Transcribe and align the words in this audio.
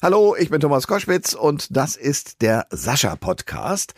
Hallo, 0.00 0.36
ich 0.38 0.48
bin 0.48 0.60
Thomas 0.60 0.86
Koschwitz 0.86 1.32
und 1.32 1.76
das 1.76 1.96
ist 1.96 2.40
der 2.40 2.68
Sascha 2.70 3.16
Podcast. 3.16 3.94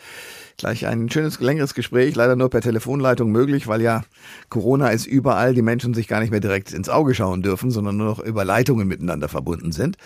Gleich 0.57 0.87
ein 0.87 1.11
schönes, 1.11 1.39
längeres 1.39 1.75
Gespräch, 1.75 2.15
leider 2.15 2.35
nur 2.35 2.49
per 2.49 2.61
Telefonleitung 2.61 3.31
möglich, 3.31 3.67
weil 3.67 3.83
ja 3.83 4.01
Corona 4.49 4.89
ist 4.89 5.05
überall, 5.05 5.53
die 5.53 5.61
Menschen 5.61 5.93
sich 5.93 6.07
gar 6.07 6.19
nicht 6.19 6.31
mehr 6.31 6.39
direkt 6.39 6.73
ins 6.73 6.89
Auge 6.89 7.13
schauen 7.13 7.43
dürfen, 7.43 7.69
sondern 7.69 7.97
nur 7.97 8.07
noch 8.07 8.19
über 8.19 8.43
Leitungen 8.43 8.87
miteinander 8.87 9.29
verbunden 9.29 9.71
sind. 9.71 9.97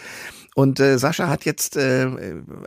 Und 0.54 0.82
äh, 0.82 0.98
Sascha 0.98 1.30
hat 1.30 1.46
jetzt, 1.46 1.78
äh, 1.78 2.08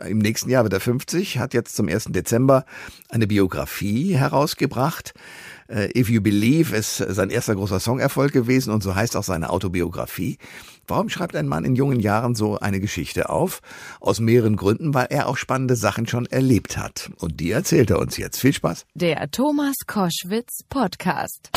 im 0.07 0.17
nächsten 0.17 0.49
Jahr 0.49 0.63
wird 0.63 0.73
er 0.73 0.79
50, 0.79 1.37
hat 1.37 1.53
jetzt 1.53 1.75
zum 1.75 1.87
1. 1.87 2.05
Dezember 2.05 2.65
eine 3.09 3.27
Biografie 3.27 4.15
herausgebracht. 4.15 5.13
Äh, 5.69 5.97
If 5.97 6.09
You 6.09 6.21
Believe 6.21 6.75
ist 6.75 6.97
sein 6.97 7.29
erster 7.29 7.55
großer 7.55 7.79
Songerfolg 7.79 8.33
gewesen 8.33 8.71
und 8.73 8.83
so 8.83 8.95
heißt 8.95 9.15
auch 9.15 9.23
seine 9.23 9.49
Autobiografie. 9.49 10.37
Warum 10.89 11.07
schreibt 11.07 11.35
ein 11.35 11.47
Mann 11.47 11.65
in 11.65 11.75
jungen 11.75 11.99
Jahren 11.99 12.33
so 12.33 12.57
eine 12.57 12.79
Geschichte 12.79 13.29
auf? 13.29 13.61
Aus 13.99 14.19
mehreren 14.19 14.55
Gründen, 14.55 14.95
weil 14.95 15.05
er 15.11 15.27
auch 15.27 15.37
spannende 15.37 15.75
Sachen 15.75 16.07
schon 16.07 16.25
erlebt 16.25 16.77
hat. 16.77 17.11
Und 17.19 17.39
die 17.39 17.51
erzählt 17.51 17.91
er 17.91 17.99
uns 17.99 18.17
jetzt. 18.17 18.39
Viel 18.39 18.53
Spaß. 18.53 18.87
Der 18.95 19.29
Thomas 19.29 19.75
Koschwitz 19.85 20.63
Podcast. 20.67 21.51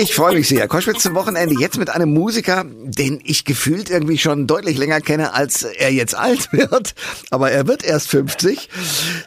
Ich 0.00 0.14
freue 0.16 0.34
mich 0.34 0.48
sehr. 0.48 0.66
Koschwitz 0.66 1.04
zum 1.04 1.14
Wochenende 1.14 1.54
jetzt 1.60 1.78
mit 1.78 1.90
einem 1.90 2.12
Musiker, 2.12 2.64
den 2.66 3.20
ich 3.22 3.44
gefühlt 3.44 3.88
irgendwie 3.88 4.18
schon 4.18 4.48
deutlich 4.48 4.76
länger 4.76 5.00
kenne, 5.00 5.32
als 5.32 5.62
er 5.62 5.92
jetzt 5.92 6.16
alt 6.16 6.52
wird. 6.52 6.96
Aber 7.30 7.52
er 7.52 7.68
wird 7.68 7.84
erst 7.84 8.08
50. 8.08 8.68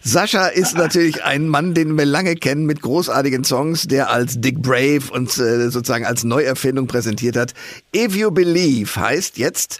Sascha 0.03 0.47
ist 0.47 0.75
natürlich 0.75 1.23
ein 1.23 1.47
Mann, 1.47 1.73
den 1.73 1.97
wir 1.97 2.05
lange 2.05 2.32
kennen 2.35 2.65
mit 2.65 2.81
großartigen 2.81 3.43
Songs, 3.43 3.83
der 3.83 4.09
als 4.09 4.39
Dick 4.39 4.61
Brave 4.61 5.11
uns 5.11 5.37
äh, 5.37 5.69
sozusagen 5.69 6.05
als 6.05 6.23
Neuerfindung 6.23 6.87
präsentiert 6.87 7.37
hat. 7.37 7.53
If 7.95 8.15
You 8.15 8.31
Believe 8.31 8.95
heißt 8.95 9.37
jetzt 9.37 9.79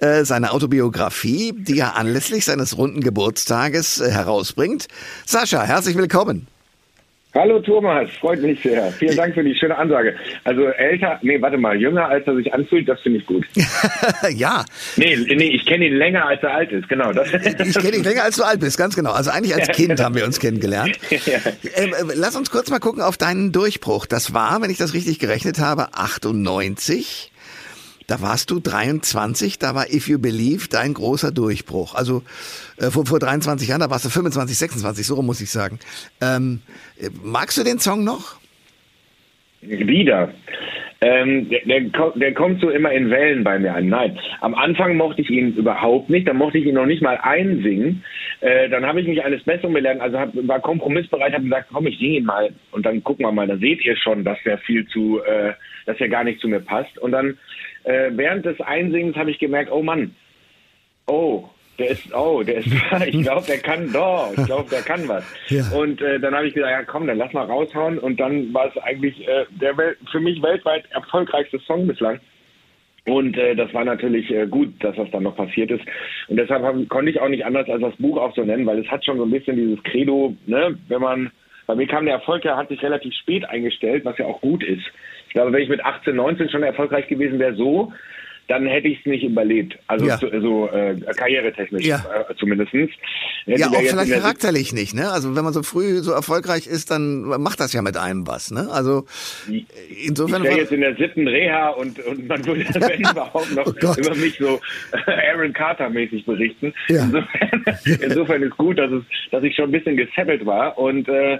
äh, 0.00 0.24
seine 0.24 0.52
Autobiografie, 0.52 1.52
die 1.56 1.78
er 1.78 1.96
anlässlich 1.96 2.44
seines 2.44 2.76
runden 2.76 3.00
Geburtstages 3.00 4.00
äh, 4.00 4.10
herausbringt. 4.10 4.88
Sascha, 5.26 5.62
herzlich 5.62 5.96
willkommen. 5.96 6.46
Hallo 7.32 7.60
Thomas, 7.60 8.10
freut 8.20 8.42
mich 8.42 8.60
sehr. 8.60 8.90
Vielen 8.90 9.16
Dank 9.16 9.34
für 9.34 9.44
die 9.44 9.54
schöne 9.54 9.78
Ansage. 9.78 10.16
Also 10.42 10.66
älter, 10.66 11.20
nee, 11.22 11.40
warte 11.40 11.58
mal, 11.58 11.80
jünger 11.80 12.08
als 12.08 12.26
er 12.26 12.34
sich 12.34 12.52
anfühlt, 12.52 12.88
das 12.88 13.00
finde 13.02 13.20
ich 13.20 13.26
gut. 13.26 13.46
ja. 14.34 14.64
Nee, 14.96 15.16
nee, 15.16 15.54
ich 15.54 15.64
kenne 15.64 15.86
ihn 15.86 15.94
länger 15.94 16.26
als 16.26 16.42
er 16.42 16.54
alt 16.54 16.72
ist, 16.72 16.88
genau. 16.88 17.12
Das. 17.12 17.32
ich 17.32 17.78
kenne 17.78 17.98
ihn 17.98 18.02
länger 18.02 18.24
als 18.24 18.36
du 18.36 18.42
alt 18.42 18.58
bist, 18.58 18.76
ganz 18.76 18.96
genau. 18.96 19.12
Also 19.12 19.30
eigentlich 19.30 19.54
als 19.54 19.68
Kind 19.68 20.00
haben 20.00 20.16
wir 20.16 20.24
uns 20.24 20.40
kennengelernt. 20.40 20.98
ja. 21.10 21.38
ähm, 21.76 21.94
lass 22.14 22.34
uns 22.34 22.50
kurz 22.50 22.68
mal 22.68 22.80
gucken 22.80 23.00
auf 23.00 23.16
deinen 23.16 23.52
Durchbruch. 23.52 24.06
Das 24.06 24.34
war, 24.34 24.60
wenn 24.60 24.70
ich 24.70 24.78
das 24.78 24.92
richtig 24.92 25.20
gerechnet 25.20 25.60
habe, 25.60 25.94
98. 25.94 27.29
Da 28.10 28.20
warst 28.20 28.50
du 28.50 28.58
23, 28.58 29.60
da 29.60 29.76
war 29.76 29.86
If 29.88 30.08
You 30.08 30.18
Believe 30.18 30.66
dein 30.68 30.94
großer 30.94 31.30
Durchbruch. 31.30 31.94
Also 31.94 32.24
äh, 32.76 32.90
vor, 32.90 33.06
vor 33.06 33.20
23 33.20 33.68
Jahren, 33.68 33.82
da 33.82 33.88
warst 33.88 34.04
du 34.04 34.08
25, 34.08 34.58
26, 34.58 35.06
so 35.06 35.22
muss 35.22 35.40
ich 35.40 35.48
sagen. 35.48 35.78
Ähm, 36.20 36.60
magst 37.22 37.56
du 37.56 37.62
den 37.62 37.78
Song 37.78 38.02
noch? 38.02 38.34
Wieder. 39.60 40.34
Ähm, 41.02 41.48
der, 41.50 41.60
der, 41.60 42.12
der, 42.16 42.34
kommt 42.34 42.60
so 42.60 42.68
immer 42.68 42.90
in 42.90 43.10
Wellen 43.10 43.44
bei 43.44 43.60
mir 43.60 43.74
an. 43.74 43.88
Nein, 43.88 44.18
am 44.40 44.56
Anfang 44.56 44.96
mochte 44.96 45.22
ich 45.22 45.30
ihn 45.30 45.54
überhaupt 45.54 46.10
nicht, 46.10 46.26
da 46.26 46.34
mochte 46.34 46.58
ich 46.58 46.66
ihn 46.66 46.74
noch 46.74 46.86
nicht 46.86 47.02
mal 47.02 47.16
einsingen. 47.22 48.02
Äh, 48.40 48.68
dann 48.70 48.84
habe 48.84 49.00
ich 49.00 49.06
mich 49.06 49.24
eines 49.24 49.44
Besseren 49.44 49.72
belernt, 49.72 50.00
also 50.00 50.18
hab, 50.18 50.30
war 50.34 50.60
kompromissbereit, 50.60 51.32
habe 51.32 51.44
gesagt, 51.44 51.68
komm, 51.72 51.86
ich 51.86 51.98
singe 51.98 52.18
ihn 52.18 52.24
mal 52.24 52.50
und 52.72 52.84
dann 52.84 53.04
gucken 53.04 53.24
wir 53.24 53.32
mal, 53.32 53.46
da 53.46 53.56
seht 53.56 53.84
ihr 53.84 53.96
schon, 53.96 54.24
dass 54.24 54.38
der 54.44 54.58
viel 54.58 54.86
zu, 54.88 55.22
äh, 55.22 55.52
dass 55.86 55.98
er 56.00 56.08
gar 56.08 56.24
nicht 56.24 56.40
zu 56.40 56.48
mir 56.48 56.60
passt. 56.60 56.98
Und 56.98 57.12
dann 57.12 57.38
äh, 57.84 58.10
während 58.12 58.44
des 58.44 58.60
Einsingens 58.60 59.16
habe 59.16 59.30
ich 59.30 59.38
gemerkt, 59.38 59.70
oh 59.72 59.82
Mann, 59.82 60.14
oh, 61.06 61.48
der 61.78 61.90
ist, 61.90 62.14
oh, 62.14 62.42
der 62.42 62.58
ist, 62.58 62.66
ich 63.06 63.22
glaube, 63.22 63.46
der 63.46 63.58
kann 63.58 63.92
doch, 63.92 64.32
ich 64.36 64.44
glaube, 64.44 64.68
der 64.70 64.82
kann 64.82 65.08
was. 65.08 65.24
Ja. 65.48 65.62
Und 65.74 66.00
äh, 66.02 66.20
dann 66.20 66.34
habe 66.34 66.46
ich 66.46 66.54
gesagt, 66.54 66.70
ja 66.70 66.82
komm, 66.84 67.06
dann 67.06 67.18
lass 67.18 67.32
mal 67.32 67.46
raushauen. 67.46 67.98
Und 67.98 68.20
dann 68.20 68.52
war 68.52 68.68
es 68.68 68.82
eigentlich 68.82 69.26
äh, 69.26 69.46
der 69.50 69.76
Wel 69.76 69.96
für 70.12 70.20
mich 70.20 70.42
weltweit 70.42 70.84
erfolgreichste 70.90 71.58
Song 71.60 71.86
bislang. 71.86 72.20
Und 73.06 73.36
äh, 73.38 73.56
das 73.56 73.72
war 73.72 73.84
natürlich 73.84 74.30
äh, 74.30 74.46
gut, 74.46 74.74
dass 74.80 74.94
das 74.96 75.10
dann 75.10 75.22
noch 75.22 75.36
passiert 75.36 75.70
ist. 75.70 75.82
Und 76.28 76.36
deshalb 76.36 76.62
hab, 76.62 76.88
konnte 76.88 77.10
ich 77.10 77.20
auch 77.20 77.28
nicht 77.28 77.44
anders 77.44 77.68
als 77.68 77.80
das 77.80 77.96
Buch 77.96 78.18
auch 78.18 78.34
so 78.34 78.44
nennen, 78.44 78.66
weil 78.66 78.78
es 78.78 78.90
hat 78.90 79.04
schon 79.04 79.16
so 79.16 79.24
ein 79.24 79.30
bisschen 79.30 79.56
dieses 79.56 79.82
Credo, 79.84 80.36
ne, 80.46 80.78
wenn 80.88 81.00
man, 81.00 81.30
bei 81.66 81.74
mir 81.74 81.86
kam 81.86 82.04
der 82.04 82.14
Erfolg, 82.14 82.42
der 82.42 82.56
hat 82.56 82.68
sich 82.68 82.82
relativ 82.82 83.14
spät 83.14 83.48
eingestellt, 83.48 84.04
was 84.04 84.18
ja 84.18 84.26
auch 84.26 84.40
gut 84.42 84.62
ist. 84.62 84.84
Ich 85.30 85.34
glaube, 85.34 85.52
wenn 85.52 85.62
ich 85.62 85.68
mit 85.68 85.84
18, 85.84 86.16
19 86.16 86.50
schon 86.50 86.64
erfolgreich 86.64 87.06
gewesen 87.06 87.38
wäre, 87.38 87.54
so, 87.54 87.92
dann 88.48 88.66
hätte 88.66 88.88
ich 88.88 88.98
es 88.98 89.06
nicht 89.06 89.22
überlebt. 89.22 89.78
Also 89.86 90.06
ja. 90.06 90.18
so, 90.18 90.28
so 90.40 90.68
äh, 90.70 90.96
karrieretechnisch 91.16 91.86
ja. 91.86 91.98
äh, 92.28 92.34
zumindest. 92.34 92.72
Ja, 93.46 93.68
auch 93.68 93.80
vielleicht 93.80 94.10
charakterlich 94.10 94.72
nicht, 94.72 94.92
ne? 94.92 95.08
Also 95.08 95.36
wenn 95.36 95.44
man 95.44 95.52
so 95.52 95.62
früh 95.62 95.98
so 95.98 96.10
erfolgreich 96.10 96.66
ist, 96.66 96.90
dann 96.90 97.20
macht 97.22 97.60
das 97.60 97.72
ja 97.72 97.80
mit 97.80 97.96
einem 97.96 98.26
was, 98.26 98.50
ne? 98.50 98.68
Also 98.72 99.04
insofern. 100.04 100.42
Ich 100.42 100.48
wäre 100.48 100.58
jetzt 100.58 100.72
in 100.72 100.80
der 100.80 100.96
siebten 100.96 101.28
Reha 101.28 101.68
und, 101.68 102.04
und 102.04 102.26
man 102.26 102.44
würde 102.44 102.64
wenn 102.74 103.00
überhaupt 103.02 103.54
noch 103.54 103.66
oh 103.68 104.00
über 104.00 104.16
mich 104.16 104.36
so 104.38 104.60
Aaron 105.06 105.52
Carter-mäßig 105.52 106.26
berichten. 106.26 106.74
Ja. 106.88 107.04
Insofern, 107.04 107.64
insofern 108.02 108.42
ist 108.42 108.56
gut, 108.56 108.80
dass 108.80 108.90
es, 108.90 109.04
dass 109.30 109.44
ich 109.44 109.54
schon 109.54 109.66
ein 109.66 109.72
bisschen 109.72 109.96
gesettelt 109.96 110.44
war 110.44 110.76
und 110.76 111.08
äh, 111.08 111.38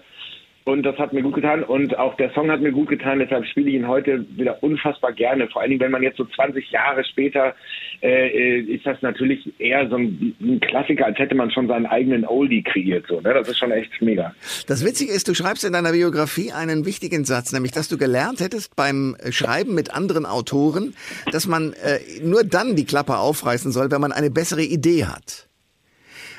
und 0.65 0.83
das 0.83 0.97
hat 0.99 1.13
mir 1.13 1.23
gut 1.23 1.35
getan 1.35 1.63
und 1.63 1.99
auch 1.99 2.17
der 2.17 2.31
Song 2.33 2.51
hat 2.51 2.61
mir 2.61 2.73
gut 2.73 2.89
getan, 2.89 3.19
deshalb 3.19 3.47
spiele 3.47 3.71
ich 3.71 3.77
ihn 3.77 3.89
heute 3.89 4.25
wieder 4.37 4.63
unfassbar 4.63 5.13
gerne. 5.13 5.49
Vor 5.49 5.63
allen 5.63 5.71
Dingen, 5.71 5.81
wenn 5.81 5.91
man 5.91 6.03
jetzt 6.03 6.19
so 6.19 6.25
20 6.25 6.71
Jahre 6.71 7.03
später, 7.05 7.55
äh, 8.03 8.61
ist 8.61 8.85
das 8.85 9.01
natürlich 9.01 9.53
eher 9.59 9.89
so 9.89 9.97
ein, 9.97 10.35
ein, 10.41 10.61
Klassiker, 10.61 11.07
als 11.07 11.19
hätte 11.19 11.35
man 11.35 11.51
schon 11.51 11.67
seinen 11.67 11.87
eigenen 11.87 12.27
Oldie 12.27 12.63
kreiert. 12.63 13.07
So, 13.09 13.21
ne? 13.21 13.33
Das 13.33 13.49
ist 13.49 13.59
schon 13.59 13.71
echt 13.71 13.91
mega. 14.03 14.35
Das 14.67 14.85
Witzige 14.85 15.13
ist, 15.13 15.29
du 15.29 15.35
schreibst 15.35 15.65
in 15.65 15.73
deiner 15.73 15.93
Biografie 15.93 16.53
einen 16.53 16.85
wichtigen 16.85 17.25
Satz, 17.25 17.53
nämlich, 17.53 17.73
dass 17.73 17.89
du 17.89 17.97
gelernt 17.97 18.41
hättest 18.41 18.77
beim 18.77 19.17
Schreiben 19.31 19.75
mit 19.75 19.95
anderen 19.95 20.27
Autoren, 20.27 20.95
dass 21.33 21.47
man 21.47 21.73
äh, 21.73 21.99
nur 22.23 22.45
dann 22.45 22.77
die 22.77 22.85
Klappe 22.85 23.17
aufreißen 23.17 23.73
soll, 23.73 23.91
wenn 23.91 24.01
man 24.01 24.13
eine 24.13 24.31
bessere 24.31 24.63
Idee 24.63 25.07
hat. 25.07 25.49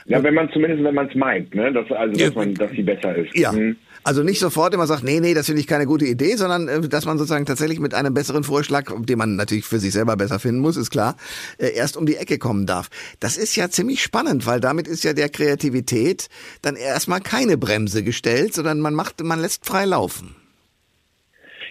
Ja, 0.06 0.22
wenn 0.24 0.34
man 0.34 0.50
zumindest, 0.52 0.84
wenn 0.84 0.96
man 0.96 1.08
es 1.08 1.16
meint, 1.16 1.54
ne? 1.56 1.72
dass, 1.72 1.92
also, 1.92 2.18
dass, 2.18 2.36
man, 2.36 2.54
dass 2.56 2.72
sie 2.72 2.84
besser 2.84 3.16
ist. 3.16 3.36
Ja. 3.36 3.52
Mhm. 3.52 3.78
Also 4.03 4.23
nicht 4.23 4.39
sofort 4.39 4.73
immer 4.73 4.88
sagt, 4.88 5.03
nee, 5.03 5.19
nee, 5.19 5.35
das 5.35 5.45
finde 5.45 5.62
ich 5.62 5.67
keine 5.67 5.85
gute 5.85 6.06
Idee, 6.06 6.35
sondern 6.35 6.67
äh, 6.67 6.88
dass 6.88 7.06
man 7.06 7.19
sozusagen 7.19 7.45
tatsächlich 7.45 7.79
mit 7.79 7.94
einem 7.94 8.13
besseren 8.13 8.44
Vorschlag, 8.44 8.91
den 8.97 9.17
man 9.17 9.35
natürlich 9.35 9.66
für 9.66 9.78
sich 9.78 9.91
selber 9.94 10.17
besser 10.17 10.39
finden 10.39 10.59
muss, 10.59 10.75
ist 10.75 10.89
klar, 10.89 11.17
äh, 11.59 11.75
erst 11.75 11.97
um 11.97 12.07
die 12.07 12.16
Ecke 12.16 12.39
kommen 12.39 12.66
darf. 12.66 12.89
Das 13.19 13.38
ist 13.38 13.56
ja 13.56 13.69
ziemlich 13.69 14.01
spannend, 14.01 14.47
weil 14.47 14.59
damit 14.59 14.88
ist 14.88 15.03
ja 15.03 15.13
der 15.13 15.29
Kreativität 15.29 16.29
dann 16.63 16.75
erstmal 16.75 17.22
keine 17.22 17.57
Bremse 17.57 18.03
gestellt, 18.03 18.56
sondern 18.56 18.79
man 18.79 18.95
macht, 18.95 19.23
man 19.23 19.39
lässt 19.39 19.67
frei 19.67 19.85
laufen. 19.85 20.35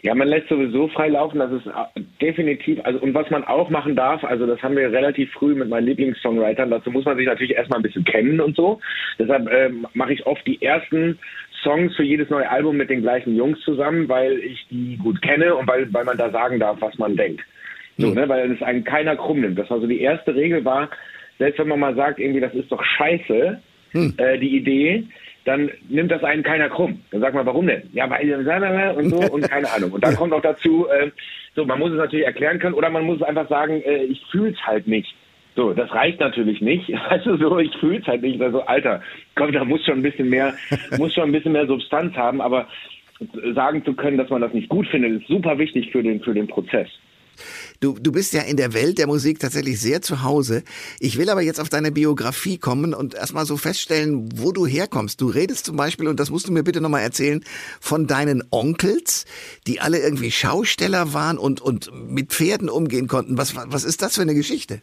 Ja, 0.03 0.15
man 0.15 0.29
lässt 0.29 0.49
sowieso 0.49 0.89
frei 0.89 1.09
laufen, 1.09 1.41
das 1.41 1.53
ist 1.53 1.67
äh, 1.67 2.01
definitiv, 2.23 2.79
also 2.85 3.01
und 3.01 3.13
was 3.13 3.29
man 3.31 3.45
auch 3.45 3.69
machen 3.69 3.97
darf, 3.97 4.25
also 4.25 4.47
das 4.47 4.63
haben 4.63 4.77
wir 4.77 4.91
relativ 4.91 5.31
früh 5.33 5.55
mit 5.55 5.69
meinen 5.69 5.87
Lieblingssongwritern, 5.87 6.71
dazu 6.71 6.91
muss 6.91 7.05
man 7.05 7.19
sich 7.19 7.27
natürlich 7.27 7.55
erstmal 7.55 7.81
ein 7.81 7.83
bisschen 7.83 8.05
kennen 8.05 8.41
und 8.41 8.57
so. 8.57 8.81
Deshalb 9.19 9.47
äh, 9.49 9.71
mache 9.93 10.15
ich 10.15 10.25
oft 10.27 10.47
die 10.47 10.63
ersten 10.63 11.19
Songs 11.63 11.95
für 11.97 12.03
jedes 12.03 12.31
neue 12.31 12.49
Album 12.49 12.77
mit 12.77 12.91
den 12.91 13.03
gleichen 13.03 13.37
Jungs 13.37 13.61
zusammen, 13.61 14.09
weil 14.09 14.39
ich 14.39 14.67
die 14.71 14.97
gut 14.97 15.21
kenne 15.23 15.55
und 15.55 15.67
weil, 15.67 15.93
weil 15.93 16.05
man 16.05 16.19
da 16.19 16.31
sagen 16.31 16.59
darf, 16.59 16.81
was 16.81 16.97
man 16.99 17.17
denkt. 17.17 17.43
So, 17.99 18.09
mhm. 18.09 18.15
ne, 18.15 18.29
weil 18.29 18.51
es 18.53 18.63
einen 18.63 18.85
keiner 18.85 19.17
krumm 19.17 19.41
nimmt. 19.41 19.59
Das 19.59 19.71
war 19.71 19.81
so 19.81 19.87
die 19.87 20.01
erste 20.01 20.35
Regel 20.35 20.65
war, 20.65 20.91
selbst 21.39 21.59
wenn 21.59 21.69
man 21.69 21.81
mal 21.81 21.95
sagt, 21.95 22.19
irgendwie, 22.19 22.41
das 22.41 22.55
ist 22.55 22.71
doch 22.71 22.83
scheiße, 22.83 23.61
mhm. 23.93 24.15
äh, 24.17 24.39
die 24.39 24.57
Idee, 24.57 25.05
dann 25.45 25.71
nimmt 25.89 26.11
das 26.11 26.23
einen 26.23 26.43
keiner 26.43 26.69
krumm. 26.69 27.03
Dann 27.11 27.21
sagt 27.21 27.35
man, 27.35 27.47
warum 27.47 27.67
denn? 27.67 27.83
Ja, 27.93 28.09
weil 28.11 28.27
und 28.97 29.11
so 29.11 29.17
und 29.17 29.51
keine 29.51 29.71
Ahnung. 29.71 29.93
Und 29.93 30.05
dann 30.05 30.17
kommt 30.17 30.33
auch 30.33 30.43
dazu, 30.43 30.87
äh, 30.89 31.11
so, 31.55 31.65
man 31.65 31.79
muss 31.79 31.93
es 31.93 31.99
natürlich 31.99 32.27
erklären 32.27 32.59
können 32.59 32.75
oder 32.75 32.91
man 32.91 33.05
muss 33.05 33.17
es 33.17 33.23
einfach 33.23 33.49
sagen, 33.49 33.83
äh, 33.83 34.05
ich 34.05 34.23
fühle 34.31 34.51
es 34.51 34.67
halt 34.67 34.87
nicht. 34.87 35.15
So, 35.61 35.75
das 35.75 35.93
reicht 35.93 36.21
natürlich 36.21 36.63
nicht. 36.63 36.91
Also 37.11 37.37
so, 37.37 37.59
ich 37.59 37.71
fühle 37.77 37.99
es 37.99 38.07
halt 38.07 38.23
nicht. 38.23 38.41
Also, 38.41 38.63
Alter, 38.63 39.03
komm, 39.35 39.53
da 39.53 39.63
muss 39.63 39.85
schon 39.85 39.99
ein 39.99 40.03
bisschen 40.03 40.31
mehr, 40.31 40.55
muss 40.99 41.13
schon 41.13 41.25
ein 41.25 41.33
bisschen 41.33 41.53
mehr 41.53 41.67
Substanz 41.67 42.17
haben, 42.17 42.41
aber 42.41 42.67
sagen 43.55 43.85
zu 43.85 43.93
können, 43.93 44.17
dass 44.17 44.31
man 44.31 44.41
das 44.41 44.55
nicht 44.55 44.71
gut 44.71 44.89
findet, 44.89 45.21
ist 45.21 45.29
super 45.29 45.59
wichtig 45.59 45.91
für 45.93 46.03
den, 46.03 46.23
für 46.23 46.33
den 46.33 46.47
Prozess. 46.47 46.89
Du, 47.81 47.99
du 48.01 48.11
bist 48.11 48.33
ja 48.33 48.41
in 48.41 48.57
der 48.57 48.73
Welt 48.73 48.97
der 48.97 49.07
Musik 49.07 49.39
tatsächlich 49.39 49.79
sehr 49.81 50.01
zu 50.01 50.23
Hause. 50.23 50.63
Ich 50.99 51.19
will 51.19 51.29
aber 51.29 51.43
jetzt 51.43 51.61
auf 51.61 51.69
deine 51.69 51.93
Biografie 51.93 52.57
kommen 52.57 52.95
und 52.95 53.15
erstmal 53.15 53.45
so 53.45 53.59
feststellen, 53.59 54.31
wo 54.37 54.53
du 54.53 54.67
herkommst. 54.67 55.21
Du 55.21 55.29
redest 55.29 55.67
zum 55.67 55.77
Beispiel, 55.77 56.09
und 56.09 56.21
das 56.21 56.31
musst 56.31 56.49
du 56.49 56.53
mir 56.53 56.63
bitte 56.63 56.81
nochmal 56.81 57.03
erzählen, 57.03 57.45
von 57.81 58.07
deinen 58.07 58.43
Onkels, 58.51 59.27
die 59.67 59.81
alle 59.81 59.99
irgendwie 59.99 60.31
Schausteller 60.31 61.13
waren 61.13 61.37
und, 61.37 61.61
und 61.61 61.91
mit 62.09 62.33
Pferden 62.33 62.71
umgehen 62.71 63.09
konnten. 63.09 63.37
Was, 63.37 63.55
was 63.57 63.85
ist 63.85 64.01
das 64.01 64.15
für 64.15 64.23
eine 64.23 64.35
Geschichte? 64.35 64.81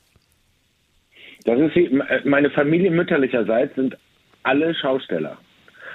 Das 1.47 1.57
ist 1.57 1.75
wie, 1.77 2.01
meine 2.25 2.49
Familie 2.49 2.91
mütterlicherseits 2.91 3.73
sind 3.75 3.97
alle 4.44 4.75
Schausteller. 4.75 5.38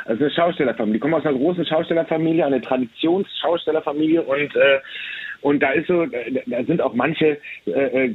Also 0.07 0.25
eine 0.25 0.33
Schaustellerfamilie. 0.33 0.95
Die 0.95 0.99
kommen 0.99 1.13
aus 1.13 1.27
einer 1.27 1.37
großen 1.37 1.67
Schaustellerfamilie, 1.67 2.47
eine 2.47 2.63
Traditionsschaustellerfamilie 2.63 4.23
und 4.23 4.57
äh, 4.57 4.81
Und 5.43 5.61
da 5.61 5.71
ist 5.73 5.89
so, 5.89 6.07
da 6.07 6.65
sind 6.65 6.81
auch 6.81 6.95
manche, 6.95 7.39
äh, 7.67 7.71
äh, 7.71 8.15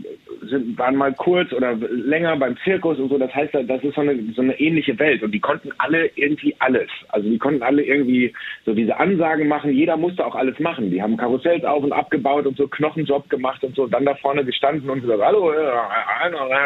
sind, 0.50 0.78
waren 0.78 0.96
mal 0.96 1.14
kurz 1.14 1.52
oder 1.52 1.74
länger 1.76 2.38
beim 2.38 2.56
Zirkus 2.64 2.98
und 3.00 3.10
so. 3.10 3.18
Das 3.18 3.34
heißt, 3.36 3.54
das 3.54 3.84
ist 3.84 3.96
so 3.96 4.02
eine, 4.02 4.18
so 4.34 4.42
eine 4.42 4.58
ähnliche 4.60 4.98
Welt. 4.98 5.22
Und 5.22 5.32
die 5.34 5.42
konnten 5.42 5.72
alle 5.78 6.10
irgendwie 6.16 6.56
alles. 6.60 6.90
Also 7.10 7.30
die 7.30 7.38
konnten 7.38 7.62
alle 7.64 7.84
irgendwie 7.84 8.34
so 8.66 8.74
diese 8.74 8.98
Ansagen 8.98 9.48
machen. 9.50 9.72
Jeder 9.72 9.98
musste 9.98 10.26
auch 10.26 10.36
alles 10.36 10.58
machen. 10.60 10.90
Die 10.90 11.02
haben 11.02 11.18
Karussells 11.18 11.66
auf 11.66 11.84
und 11.84 11.92
abgebaut 11.92 12.46
und 12.46 12.56
so 12.56 12.68
Knochenjob 12.68 13.30
gemacht 13.30 13.62
und 13.64 13.76
so. 13.76 13.84
Und 13.84 13.94
dann 13.94 14.06
da 14.06 14.16
vorne 14.16 14.46
gestanden 14.46 14.90
und 14.90 15.02
gesagt, 15.02 15.22
hallo, 15.22 15.52
äh, 15.52 15.68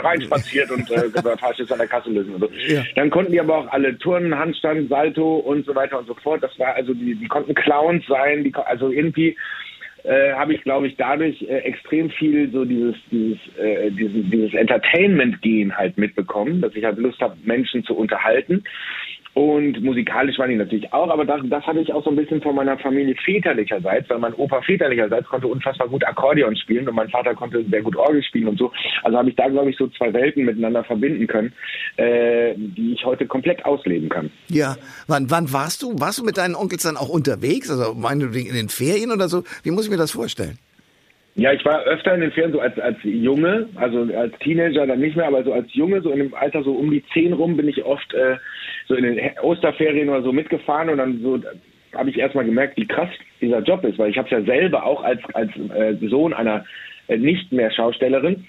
reinspaziert 0.03 0.69
und 0.69 0.89
äh, 0.91 1.09
gesagt, 1.13 1.41
hast 1.41 1.57
jetzt 1.57 1.71
an 1.71 1.79
der 1.79 1.87
Kasse 1.87 2.11
lösen. 2.11 2.35
Und 2.35 2.41
so. 2.41 2.49
Ja. 2.67 2.83
Dann 2.95 3.09
konnten 3.09 3.31
die 3.31 3.39
aber 3.39 3.57
auch 3.57 3.67
alle 3.71 3.97
Turnen, 3.97 4.37
Handstand, 4.37 4.89
Salto 4.89 5.37
und 5.37 5.65
so 5.65 5.73
weiter 5.73 5.97
und 5.97 6.07
so 6.07 6.13
fort. 6.13 6.43
Das 6.43 6.57
war 6.59 6.75
also, 6.75 6.93
die, 6.93 7.15
die 7.15 7.27
konnten 7.27 7.55
Clowns 7.55 8.05
sein, 8.05 8.43
die, 8.43 8.53
also 8.53 8.91
irgendwie 8.91 9.35
äh, 10.03 10.33
habe 10.33 10.53
ich, 10.53 10.61
glaube 10.63 10.87
ich, 10.87 10.95
dadurch 10.97 11.41
äh, 11.43 11.59
extrem 11.59 12.09
viel 12.09 12.51
so 12.51 12.65
dieses, 12.65 12.95
dieses, 13.11 13.37
äh, 13.57 13.91
dieses, 13.91 14.29
dieses 14.29 14.53
Entertainment-Gehen 14.53 15.77
halt 15.77 15.97
mitbekommen, 15.97 16.61
dass 16.61 16.75
ich 16.75 16.83
halt 16.83 16.97
Lust 16.97 17.19
habe, 17.19 17.37
Menschen 17.43 17.83
zu 17.83 17.95
unterhalten. 17.95 18.63
Und 19.33 19.81
musikalisch 19.81 20.37
waren 20.39 20.49
die 20.49 20.57
natürlich 20.57 20.91
auch, 20.91 21.09
aber 21.09 21.23
das, 21.23 21.39
das 21.45 21.65
hatte 21.65 21.79
ich 21.79 21.93
auch 21.93 22.03
so 22.03 22.09
ein 22.09 22.17
bisschen 22.17 22.41
von 22.41 22.53
meiner 22.53 22.77
Familie 22.77 23.15
väterlicherseits, 23.15 24.09
weil 24.09 24.19
mein 24.19 24.33
Opa 24.33 24.61
väterlicherseits 24.61 25.27
konnte 25.27 25.47
unfassbar 25.47 25.87
gut 25.87 26.05
Akkordeon 26.05 26.55
spielen 26.57 26.87
und 26.89 26.95
mein 26.95 27.09
Vater 27.09 27.33
konnte 27.33 27.63
sehr 27.69 27.81
gut 27.81 27.95
Orgel 27.95 28.21
spielen 28.23 28.49
und 28.49 28.59
so. 28.59 28.73
Also 29.03 29.17
habe 29.17 29.29
ich 29.29 29.35
da, 29.37 29.47
glaube 29.47 29.69
ich, 29.69 29.77
so 29.77 29.87
zwei 29.87 30.13
Welten 30.13 30.43
miteinander 30.43 30.83
verbinden 30.83 31.27
können, 31.27 31.53
äh, 31.95 32.55
die 32.57 32.93
ich 32.93 33.05
heute 33.05 33.25
komplett 33.25 33.63
ausleben 33.63 34.09
kann. 34.09 34.29
Ja, 34.49 34.75
wann, 35.07 35.31
wann 35.31 35.53
warst 35.53 35.81
du? 35.81 35.97
Warst 35.97 36.19
du 36.19 36.25
mit 36.25 36.37
deinen 36.37 36.55
Onkels 36.55 36.83
dann 36.83 36.97
auch 36.97 37.09
unterwegs? 37.09 37.71
Also 37.71 37.93
meinetwegen 37.93 38.49
in 38.49 38.55
den 38.55 38.69
Ferien 38.69 39.11
oder 39.11 39.29
so? 39.29 39.43
Wie 39.63 39.71
muss 39.71 39.85
ich 39.85 39.91
mir 39.91 39.97
das 39.97 40.11
vorstellen? 40.11 40.57
Ja, 41.35 41.53
ich 41.53 41.63
war 41.63 41.83
öfter 41.83 42.13
in 42.13 42.21
den 42.21 42.31
Ferien 42.31 42.51
so 42.51 42.59
als, 42.59 42.77
als 42.79 42.97
Junge, 43.03 43.69
also 43.75 44.01
als 44.15 44.37
Teenager 44.39 44.85
dann 44.85 44.99
nicht 44.99 45.15
mehr, 45.15 45.27
aber 45.27 45.43
so 45.43 45.53
als 45.53 45.73
Junge, 45.73 46.01
so 46.01 46.11
in 46.11 46.19
dem 46.19 46.33
Alter 46.33 46.61
so 46.63 46.73
um 46.73 46.91
die 46.91 47.03
zehn 47.13 47.31
rum, 47.31 47.55
bin 47.55 47.69
ich 47.69 47.83
oft 47.85 48.13
äh, 48.13 48.35
so 48.87 48.95
in 48.95 49.03
den 49.03 49.19
Osterferien 49.41 50.09
oder 50.09 50.23
so 50.23 50.33
mitgefahren 50.33 50.89
und 50.89 50.97
dann 50.97 51.21
so 51.21 51.39
habe 51.95 52.09
ich 52.09 52.17
erstmal 52.17 52.45
gemerkt, 52.45 52.77
wie 52.77 52.87
krass 52.87 53.09
dieser 53.39 53.59
Job 53.59 53.83
ist, 53.85 53.97
weil 53.97 54.09
ich 54.09 54.17
habe 54.17 54.27
es 54.27 54.31
ja 54.31 54.41
selber 54.41 54.85
auch 54.85 55.03
als, 55.03 55.21
als 55.33 55.51
äh, 55.73 55.95
Sohn 56.07 56.33
einer 56.33 56.65
äh, 57.07 57.17
nicht 57.17 57.51
mehr 57.51 57.71
Schaustellerin 57.71 58.45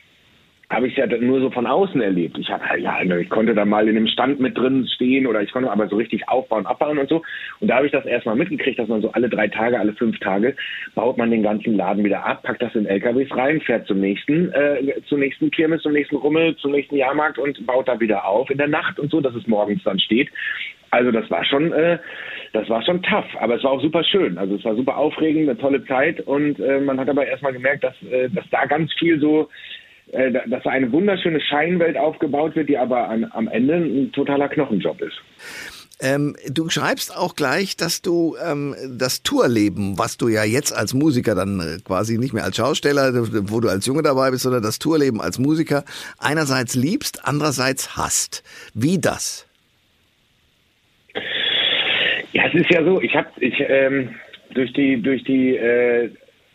habe 0.72 0.88
ich 0.88 0.96
ja 0.96 1.06
nur 1.06 1.40
so 1.40 1.50
von 1.50 1.66
außen 1.66 2.00
erlebt. 2.00 2.38
Ich 2.38 2.50
habe 2.50 2.78
ja, 2.78 3.00
ich 3.02 3.28
konnte 3.28 3.54
da 3.54 3.64
mal 3.64 3.88
in 3.88 3.96
einem 3.96 4.06
Stand 4.06 4.40
mit 4.40 4.56
drin 4.56 4.88
stehen 4.94 5.26
oder 5.26 5.42
ich 5.42 5.52
konnte 5.52 5.70
aber 5.70 5.88
so 5.88 5.96
richtig 5.96 6.28
aufbauen, 6.28 6.66
abbauen 6.66 6.98
und 6.98 7.08
so. 7.08 7.22
Und 7.60 7.68
da 7.68 7.76
habe 7.76 7.86
ich 7.86 7.92
das 7.92 8.06
erstmal 8.06 8.36
mitgekriegt, 8.36 8.78
dass 8.78 8.88
man 8.88 9.02
so 9.02 9.12
alle 9.12 9.28
drei 9.28 9.48
Tage, 9.48 9.78
alle 9.78 9.92
fünf 9.92 10.18
Tage 10.20 10.56
baut 10.94 11.18
man 11.18 11.30
den 11.30 11.42
ganzen 11.42 11.76
Laden 11.76 12.04
wieder 12.04 12.24
ab, 12.24 12.42
packt 12.42 12.62
das 12.62 12.74
in 12.74 12.86
LKWs 12.86 13.30
rein, 13.36 13.60
fährt 13.60 13.86
zum 13.86 14.00
nächsten, 14.00 14.50
äh, 14.52 14.94
zum 15.08 15.20
nächsten 15.20 15.50
Kirmes, 15.50 15.82
zum 15.82 15.92
nächsten 15.92 16.16
Rummel, 16.16 16.56
zum 16.56 16.72
nächsten 16.72 16.96
Jahrmarkt 16.96 17.38
und 17.38 17.64
baut 17.66 17.88
da 17.88 18.00
wieder 18.00 18.26
auf 18.26 18.50
in 18.50 18.58
der 18.58 18.68
Nacht 18.68 18.98
und 18.98 19.10
so, 19.10 19.20
dass 19.20 19.34
es 19.34 19.46
morgens 19.46 19.82
dann 19.84 19.98
steht. 19.98 20.30
Also 20.92 21.10
das 21.10 21.30
war 21.30 21.42
schon, 21.44 21.72
äh, 21.72 21.98
das 22.52 22.68
war 22.68 22.82
schon 22.82 23.02
tough, 23.02 23.24
aber 23.40 23.56
es 23.56 23.64
war 23.64 23.72
auch 23.72 23.80
super 23.80 24.04
schön. 24.04 24.36
Also 24.36 24.56
es 24.56 24.64
war 24.64 24.74
super 24.74 24.98
aufregend, 24.98 25.48
eine 25.48 25.58
tolle 25.58 25.84
Zeit 25.86 26.20
und 26.20 26.60
äh, 26.60 26.80
man 26.80 27.00
hat 27.00 27.08
aber 27.08 27.26
erstmal 27.26 27.54
gemerkt, 27.54 27.82
dass, 27.82 27.94
äh, 28.02 28.28
dass 28.28 28.44
da 28.50 28.66
ganz 28.66 28.92
viel 28.98 29.18
so 29.18 29.48
äh, 30.10 30.32
dass 30.48 30.66
eine 30.66 30.90
wunderschöne 30.92 31.40
Scheinwelt 31.40 31.96
aufgebaut 31.96 32.56
wird, 32.56 32.68
die 32.68 32.78
aber 32.78 33.08
an, 33.08 33.26
am 33.32 33.48
Ende 33.48 33.76
ein 33.76 34.12
totaler 34.12 34.48
Knochenjob 34.48 35.00
ist. 35.00 35.20
Ähm, 36.02 36.34
du 36.48 36.68
schreibst 36.68 37.16
auch 37.16 37.36
gleich, 37.36 37.76
dass 37.76 38.02
du 38.02 38.34
ähm, 38.44 38.74
das 38.98 39.22
Tourleben, 39.22 39.98
was 39.98 40.18
du 40.18 40.26
ja 40.26 40.42
jetzt 40.42 40.72
als 40.76 40.94
Musiker 40.94 41.36
dann 41.36 41.60
äh, 41.60 41.78
quasi 41.84 42.18
nicht 42.18 42.32
mehr 42.34 42.42
als 42.42 42.56
Schausteller, 42.56 43.12
wo 43.48 43.60
du 43.60 43.68
als 43.68 43.86
Junge 43.86 44.02
dabei 44.02 44.32
bist, 44.32 44.42
sondern 44.42 44.64
das 44.64 44.80
Tourleben 44.80 45.20
als 45.20 45.38
Musiker 45.38 45.84
einerseits 46.18 46.74
liebst, 46.74 47.20
andererseits 47.24 47.96
hasst. 47.96 48.42
Wie 48.74 48.98
das? 48.98 49.46
Ja, 52.32 52.46
es 52.48 52.54
ist 52.54 52.70
ja 52.70 52.82
so, 52.82 53.00
ich 53.00 53.14
habe 53.14 53.28
ich 53.38 53.54
ähm, 53.60 54.16
durch 54.54 54.72
die 54.72 55.00
durch 55.00 55.22
die 55.22 55.56
äh, 55.56 56.10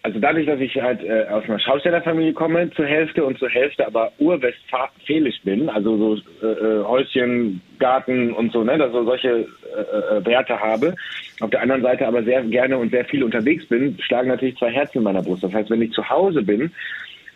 also 0.07 0.19
dadurch, 0.19 0.45
dass 0.45 0.61
ich 0.61 0.73
halt 0.81 1.03
äh, 1.03 1.25
aus 1.29 1.43
einer 1.49 1.59
Schaustellerfamilie 1.59 2.31
komme 2.31 2.71
zur 2.71 2.85
Hälfte 2.85 3.25
und 3.25 3.37
zur 3.37 3.49
Hälfte 3.49 3.85
aber 3.85 4.13
urwestfälisch 4.19 5.41
bin, 5.43 5.67
also 5.67 5.97
so 5.97 6.47
äh, 6.47 6.51
äh, 6.51 6.83
Häuschen, 6.85 7.61
Garten 7.77 8.31
und 8.31 8.53
so, 8.53 8.63
ne, 8.63 8.81
also 8.81 9.03
solche 9.03 9.27
äh, 9.27 10.15
äh, 10.15 10.25
Werte 10.25 10.57
habe, 10.57 10.95
auf 11.41 11.49
der 11.49 11.61
anderen 11.61 11.81
Seite 11.81 12.07
aber 12.07 12.23
sehr 12.23 12.41
gerne 12.43 12.77
und 12.77 12.91
sehr 12.91 13.03
viel 13.03 13.21
unterwegs 13.21 13.67
bin, 13.67 13.97
schlagen 13.99 14.29
natürlich 14.29 14.57
zwei 14.57 14.71
Herzen 14.71 14.99
in 14.99 15.03
meiner 15.03 15.21
Brust. 15.21 15.43
Das 15.43 15.51
heißt, 15.51 15.69
wenn 15.69 15.81
ich 15.81 15.91
zu 15.91 16.09
Hause 16.09 16.41
bin, 16.41 16.71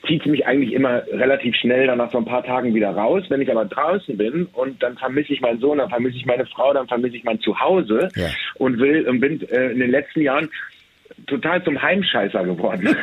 zieht 0.08 0.22
es 0.22 0.32
mich 0.32 0.48
eigentlich 0.48 0.72
immer 0.72 1.04
relativ 1.12 1.54
schnell 1.58 1.88
dann 1.88 1.98
nach 1.98 2.12
so 2.12 2.20
ein 2.20 2.26
paar 2.26 2.44
Tagen 2.44 2.74
wieder 2.74 2.92
raus. 2.92 3.24
Wenn 3.28 3.42
ich 3.42 3.52
aber 3.52 3.66
draußen 3.66 4.16
bin 4.16 4.48
und 4.54 4.82
dann 4.82 4.98
vermisse 4.98 5.34
ich 5.34 5.42
meinen 5.42 5.60
Sohn, 5.60 5.80
dann 5.80 5.90
vermisse 5.90 6.16
ich 6.16 6.26
meine 6.26 6.46
Frau, 6.46 6.72
dann 6.74 6.88
vermisse 6.88 7.18
ich 7.18 7.26
mein 7.26 7.42
Zuhause 7.42 8.08
ja. 8.16 8.28
und 8.56 8.80
will 8.80 9.08
und 9.10 9.20
bin 9.20 9.42
äh, 9.50 9.72
in 9.72 9.80
den 9.80 9.92
letzten 9.92 10.22
Jahren 10.22 10.50
total 11.28 11.64
zum 11.64 11.82
Heimscheißer 11.82 12.44
geworden. 12.44 12.88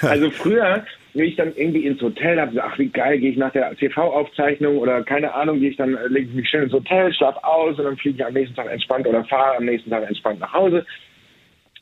also 0.02 0.30
früher, 0.30 0.84
wenn 1.14 1.26
ich 1.26 1.36
dann 1.36 1.52
irgendwie 1.56 1.86
ins 1.86 2.00
Hotel 2.02 2.40
habe, 2.40 2.62
ach 2.62 2.78
wie 2.78 2.88
geil, 2.88 3.18
gehe 3.18 3.30
ich 3.30 3.36
nach 3.36 3.52
der 3.52 3.74
TV-Aufzeichnung 3.76 4.78
oder 4.78 5.02
keine 5.02 5.32
Ahnung, 5.32 5.60
gehe 5.60 5.70
ich 5.70 5.76
dann, 5.76 5.96
lege 6.08 6.28
ich 6.28 6.34
mich 6.34 6.48
schön 6.48 6.64
ins 6.64 6.72
Hotel, 6.72 7.12
schlaf 7.12 7.36
aus 7.42 7.78
und 7.78 7.84
dann 7.84 7.96
fliege 7.96 8.16
ich 8.18 8.26
am 8.26 8.32
nächsten 8.32 8.56
Tag 8.56 8.70
entspannt 8.70 9.06
oder 9.06 9.24
fahre 9.24 9.56
am 9.56 9.64
nächsten 9.64 9.90
Tag 9.90 10.06
entspannt 10.08 10.40
nach 10.40 10.52
Hause. 10.52 10.84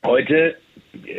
Heute 0.05 0.57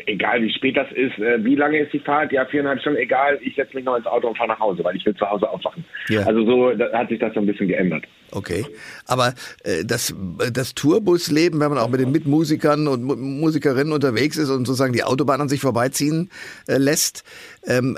egal 0.05 0.41
wie 0.41 0.53
spät 0.53 0.77
das 0.77 0.91
ist, 0.91 1.17
äh, 1.19 1.43
wie 1.43 1.55
lange 1.55 1.79
ist 1.79 1.93
die 1.93 1.99
Fahrt, 1.99 2.31
ja, 2.31 2.45
viereinhalb 2.45 2.79
Stunden, 2.81 2.99
egal, 2.99 3.39
ich 3.41 3.55
setze 3.55 3.75
mich 3.75 3.85
noch 3.85 3.95
ins 3.95 4.05
Auto 4.05 4.27
und 4.27 4.37
fahre 4.37 4.49
nach 4.49 4.59
Hause, 4.59 4.83
weil 4.83 4.95
ich 4.95 5.05
will 5.05 5.15
zu 5.15 5.29
Hause 5.29 5.49
aufwachen. 5.49 5.83
Ja. 6.09 6.21
Also 6.21 6.45
so 6.45 6.71
hat 6.93 7.09
sich 7.09 7.19
das 7.19 7.33
so 7.33 7.39
ein 7.39 7.45
bisschen 7.45 7.67
geändert. 7.67 8.05
Okay, 8.31 8.65
aber 9.07 9.33
äh, 9.63 9.83
das, 9.85 10.15
das 10.51 10.75
Tourbusleben, 10.75 11.59
wenn 11.59 11.69
man 11.69 11.77
auch 11.77 11.89
mit 11.89 11.99
den 11.99 12.11
Mitmusikern 12.11 12.87
und 12.87 13.03
Musikerinnen 13.03 13.93
unterwegs 13.93 14.37
ist 14.37 14.49
und 14.49 14.65
sozusagen 14.65 14.93
die 14.93 15.03
Autobahn 15.03 15.41
an 15.41 15.49
sich 15.49 15.61
vorbeiziehen 15.61 16.29
äh, 16.67 16.77
lässt, 16.77 17.23
ähm, 17.67 17.97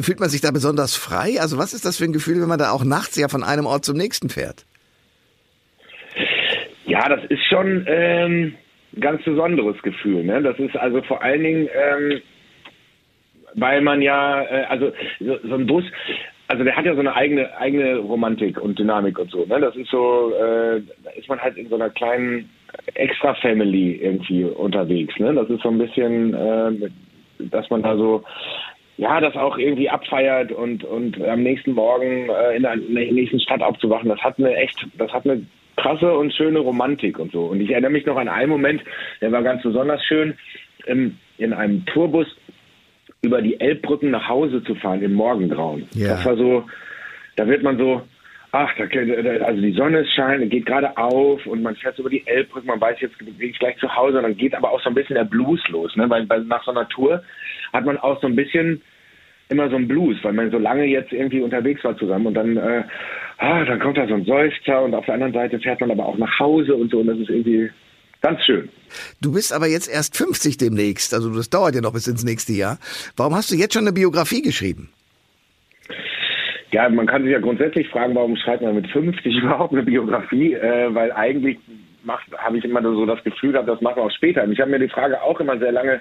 fühlt 0.00 0.20
man 0.20 0.28
sich 0.28 0.40
da 0.40 0.50
besonders 0.50 0.96
frei? 0.96 1.40
Also 1.40 1.58
was 1.58 1.74
ist 1.74 1.84
das 1.84 1.98
für 1.98 2.04
ein 2.04 2.12
Gefühl, 2.12 2.40
wenn 2.40 2.48
man 2.48 2.58
da 2.58 2.70
auch 2.70 2.84
nachts 2.84 3.16
ja 3.16 3.28
von 3.28 3.42
einem 3.42 3.66
Ort 3.66 3.84
zum 3.84 3.96
nächsten 3.96 4.28
fährt? 4.28 4.64
Ja, 6.86 7.08
das 7.08 7.20
ist 7.28 7.44
schon... 7.48 7.84
Ähm 7.88 8.54
ganz 9.00 9.22
besonderes 9.22 9.80
Gefühl. 9.82 10.24
Ne? 10.24 10.42
Das 10.42 10.58
ist 10.58 10.76
also 10.76 11.02
vor 11.02 11.22
allen 11.22 11.42
Dingen, 11.42 11.68
ähm, 11.74 12.20
weil 13.54 13.80
man 13.80 14.02
ja, 14.02 14.42
äh, 14.42 14.64
also 14.68 14.92
so, 15.20 15.38
so, 15.42 15.54
ein 15.54 15.66
Bus, 15.66 15.84
also 16.48 16.64
der 16.64 16.76
hat 16.76 16.84
ja 16.84 16.94
so 16.94 17.00
eine 17.00 17.14
eigene 17.14 17.56
eigene 17.56 17.96
Romantik 17.96 18.60
und 18.60 18.78
Dynamik 18.78 19.18
und 19.18 19.30
so. 19.30 19.44
Ne? 19.46 19.60
Das 19.60 19.76
ist 19.76 19.90
so, 19.90 20.32
äh, 20.34 20.82
da 21.04 21.10
ist 21.10 21.28
man 21.28 21.40
halt 21.40 21.56
in 21.56 21.68
so 21.68 21.76
einer 21.76 21.90
kleinen 21.90 22.50
Extra-Family 22.94 24.00
irgendwie 24.02 24.44
unterwegs. 24.44 25.18
Ne? 25.18 25.34
Das 25.34 25.48
ist 25.48 25.62
so 25.62 25.70
ein 25.70 25.78
bisschen, 25.78 26.34
äh, 26.34 26.90
dass 27.50 27.68
man 27.70 27.82
da 27.82 27.96
so 27.96 28.24
ja, 28.98 29.20
das 29.20 29.34
auch 29.36 29.56
irgendwie 29.56 29.88
abfeiert 29.88 30.52
und 30.52 30.84
und 30.84 31.20
am 31.22 31.42
nächsten 31.42 31.72
Morgen 31.72 32.28
äh, 32.28 32.56
in 32.56 32.62
der 32.62 32.76
nächsten 32.76 33.40
Stadt 33.40 33.62
aufzuwachen, 33.62 34.10
das 34.10 34.20
hat 34.20 34.38
eine 34.38 34.54
echt, 34.54 34.86
das 34.98 35.10
hat 35.12 35.24
eine 35.24 35.46
krasse 35.82 36.12
und 36.12 36.32
schöne 36.32 36.60
Romantik 36.60 37.18
und 37.18 37.32
so. 37.32 37.46
Und 37.46 37.60
ich 37.60 37.70
erinnere 37.70 37.90
mich 37.90 38.06
noch 38.06 38.16
an 38.16 38.28
einen 38.28 38.50
Moment, 38.50 38.82
der 39.20 39.32
war 39.32 39.42
ganz 39.42 39.62
besonders 39.62 40.02
schön, 40.04 40.34
in, 40.86 41.18
in 41.38 41.52
einem 41.52 41.84
Tourbus 41.86 42.26
über 43.22 43.42
die 43.42 43.58
Elbbrücken 43.60 44.10
nach 44.10 44.28
Hause 44.28 44.62
zu 44.64 44.74
fahren 44.76 45.02
im 45.02 45.14
Morgengrauen. 45.14 45.86
Ja. 45.94 46.08
Das 46.08 46.24
war 46.24 46.36
so, 46.36 46.64
da 47.36 47.46
wird 47.46 47.62
man 47.62 47.78
so, 47.78 48.02
ach, 48.52 48.70
da, 48.76 48.84
also 49.44 49.60
die 49.60 49.72
Sonne 49.72 50.04
scheint, 50.06 50.50
geht 50.50 50.66
gerade 50.66 50.96
auf 50.96 51.46
und 51.46 51.62
man 51.62 51.76
fährt 51.76 51.98
über 51.98 52.10
die 52.10 52.26
Elbbrücken, 52.26 52.66
man 52.66 52.80
weiß, 52.80 53.00
jetzt 53.00 53.18
bin 53.18 53.34
ich 53.38 53.58
gleich 53.58 53.76
zu 53.78 53.94
Hause 53.94 54.18
und 54.18 54.24
dann 54.24 54.36
geht 54.36 54.54
aber 54.54 54.70
auch 54.70 54.80
so 54.82 54.88
ein 54.88 54.94
bisschen 54.94 55.14
der 55.14 55.24
Blues 55.24 55.60
los, 55.68 55.94
ne? 55.96 56.08
weil, 56.10 56.28
weil 56.28 56.44
nach 56.44 56.64
so 56.64 56.70
einer 56.70 56.88
Tour 56.88 57.22
hat 57.72 57.84
man 57.84 57.98
auch 57.98 58.20
so 58.20 58.26
ein 58.26 58.36
bisschen 58.36 58.82
immer 59.52 59.70
so 59.70 59.76
ein 59.76 59.88
Blues, 59.88 60.16
weil 60.22 60.32
man 60.32 60.50
so 60.50 60.58
lange 60.58 60.84
jetzt 60.84 61.12
irgendwie 61.12 61.40
unterwegs 61.40 61.84
war 61.84 61.96
zusammen 61.96 62.26
und 62.26 62.34
dann, 62.34 62.56
äh, 62.56 62.82
ah, 63.38 63.64
dann 63.64 63.78
kommt 63.78 63.98
da 63.98 64.06
so 64.06 64.14
ein 64.14 64.24
Seufzer 64.24 64.82
und 64.82 64.94
auf 64.94 65.04
der 65.04 65.14
anderen 65.14 65.32
Seite 65.32 65.60
fährt 65.60 65.80
man 65.80 65.90
aber 65.90 66.06
auch 66.06 66.18
nach 66.18 66.38
Hause 66.38 66.74
und 66.74 66.90
so 66.90 66.98
und 67.00 67.06
das 67.06 67.18
ist 67.18 67.30
irgendwie 67.30 67.70
ganz 68.20 68.42
schön. 68.44 68.68
Du 69.20 69.32
bist 69.32 69.52
aber 69.52 69.66
jetzt 69.66 69.88
erst 69.88 70.16
50 70.16 70.56
demnächst, 70.56 71.14
also 71.14 71.34
das 71.34 71.50
dauert 71.50 71.74
ja 71.74 71.80
noch 71.80 71.92
bis 71.92 72.06
ins 72.06 72.24
nächste 72.24 72.52
Jahr. 72.52 72.78
Warum 73.16 73.34
hast 73.34 73.50
du 73.50 73.56
jetzt 73.56 73.74
schon 73.74 73.84
eine 73.84 73.92
Biografie 73.92 74.42
geschrieben? 74.42 74.90
Ja, 76.72 76.88
man 76.88 77.06
kann 77.06 77.22
sich 77.22 77.32
ja 77.32 77.38
grundsätzlich 77.38 77.88
fragen, 77.88 78.14
warum 78.14 78.34
schreibt 78.36 78.62
man 78.62 78.74
mit 78.74 78.88
50 78.88 79.36
überhaupt 79.42 79.72
eine 79.72 79.82
Biografie, 79.82 80.54
äh, 80.54 80.94
weil 80.94 81.12
eigentlich 81.12 81.58
habe 82.38 82.58
ich 82.58 82.64
immer 82.64 82.82
so 82.82 83.06
das 83.06 83.22
Gefühl 83.22 83.52
gehabt, 83.52 83.68
das 83.68 83.80
machen 83.80 83.96
wir 83.96 84.04
auch 84.04 84.10
später. 84.10 84.44
Ich 84.48 84.60
habe 84.60 84.70
mir 84.70 84.80
die 84.80 84.88
Frage 84.88 85.22
auch 85.22 85.38
immer 85.38 85.58
sehr 85.58 85.70
lange 85.70 86.00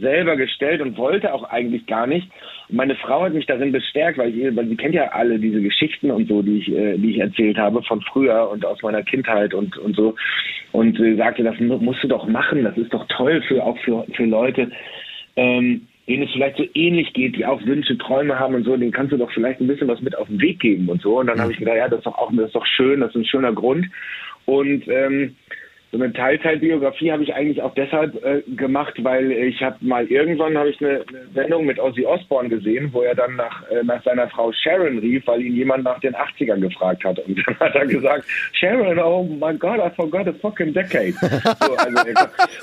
selber 0.00 0.36
gestellt 0.36 0.80
und 0.80 0.96
wollte 0.96 1.32
auch 1.32 1.44
eigentlich 1.44 1.86
gar 1.86 2.06
nicht. 2.06 2.28
Und 2.68 2.76
meine 2.76 2.96
Frau 2.96 3.22
hat 3.22 3.34
mich 3.34 3.46
darin 3.46 3.72
bestärkt, 3.72 4.18
weil, 4.18 4.36
ich, 4.36 4.56
weil 4.56 4.66
sie 4.66 4.76
kennt 4.76 4.94
ja 4.94 5.08
alle 5.08 5.38
diese 5.38 5.60
Geschichten 5.60 6.10
und 6.10 6.28
so, 6.28 6.42
die 6.42 6.58
ich, 6.58 6.68
äh, 6.68 6.96
die 6.98 7.12
ich 7.12 7.18
erzählt 7.18 7.58
habe 7.58 7.82
von 7.82 8.00
früher 8.02 8.48
und 8.50 8.64
aus 8.64 8.82
meiner 8.82 9.02
Kindheit 9.02 9.54
und, 9.54 9.76
und 9.78 9.96
so. 9.96 10.14
Und 10.72 10.98
sie 10.98 11.16
sagte, 11.16 11.42
das 11.42 11.58
musst 11.58 12.02
du 12.02 12.08
doch 12.08 12.26
machen, 12.26 12.64
das 12.64 12.76
ist 12.76 12.92
doch 12.92 13.06
toll 13.08 13.42
für 13.48 13.64
auch 13.64 13.78
für, 13.78 14.04
für 14.14 14.24
Leute, 14.24 14.70
ähm, 15.36 15.86
denen 16.08 16.22
es 16.22 16.32
vielleicht 16.32 16.56
so 16.56 16.64
ähnlich 16.74 17.12
geht, 17.12 17.36
die 17.36 17.44
auch 17.44 17.64
Wünsche, 17.64 17.96
Träume 17.98 18.38
haben 18.38 18.54
und 18.54 18.64
so, 18.64 18.76
denen 18.76 18.92
kannst 18.92 19.12
du 19.12 19.18
doch 19.18 19.30
vielleicht 19.32 19.60
ein 19.60 19.66
bisschen 19.66 19.88
was 19.88 20.00
mit 20.00 20.16
auf 20.16 20.26
den 20.28 20.40
Weg 20.40 20.58
geben 20.60 20.88
und 20.88 21.02
so. 21.02 21.20
Und 21.20 21.26
dann 21.26 21.40
habe 21.40 21.52
ich 21.52 21.58
gedacht, 21.58 21.76
ja, 21.76 21.88
das 21.88 21.98
ist 21.98 22.06
doch 22.06 22.16
auch, 22.16 22.30
das 22.34 22.46
ist 22.46 22.54
doch 22.54 22.66
schön, 22.66 23.00
das 23.00 23.10
ist 23.10 23.16
ein 23.16 23.24
schöner 23.26 23.52
Grund. 23.52 23.86
Und 24.46 24.88
ähm, 24.88 25.36
so 25.90 25.96
eine 25.96 26.12
Teilzeitbiografie 26.12 27.10
habe 27.10 27.22
ich 27.22 27.34
eigentlich 27.34 27.62
auch 27.62 27.74
deshalb 27.74 28.22
äh, 28.22 28.42
gemacht, 28.56 28.92
weil 29.02 29.32
ich 29.32 29.62
habe 29.62 29.76
mal 29.80 30.04
irgendwann 30.06 30.58
habe 30.58 30.68
ich 30.68 30.78
eine, 30.80 31.02
eine, 31.08 31.26
Sendung 31.34 31.64
mit 31.64 31.78
Ozzy 31.78 32.04
Osbourne 32.04 32.50
gesehen, 32.50 32.90
wo 32.92 33.00
er 33.00 33.14
dann 33.14 33.36
nach, 33.36 33.62
äh, 33.70 33.82
nach 33.82 34.02
seiner 34.04 34.28
Frau 34.28 34.52
Sharon 34.52 34.98
rief, 34.98 35.26
weil 35.26 35.40
ihn 35.40 35.54
jemand 35.54 35.84
nach 35.84 35.98
den 36.00 36.14
80ern 36.14 36.60
gefragt 36.60 37.04
hat. 37.04 37.18
Und 37.20 37.38
dann 37.46 37.58
hat 37.58 37.74
er 37.74 37.86
gesagt, 37.86 38.26
Sharon, 38.52 38.98
oh 38.98 39.22
my 39.22 39.56
God, 39.56 39.78
I 39.78 39.88
forgot 39.96 40.28
a 40.28 40.32
fucking 40.42 40.74
decade. 40.74 41.14
So, 41.14 41.74
also, 41.74 42.18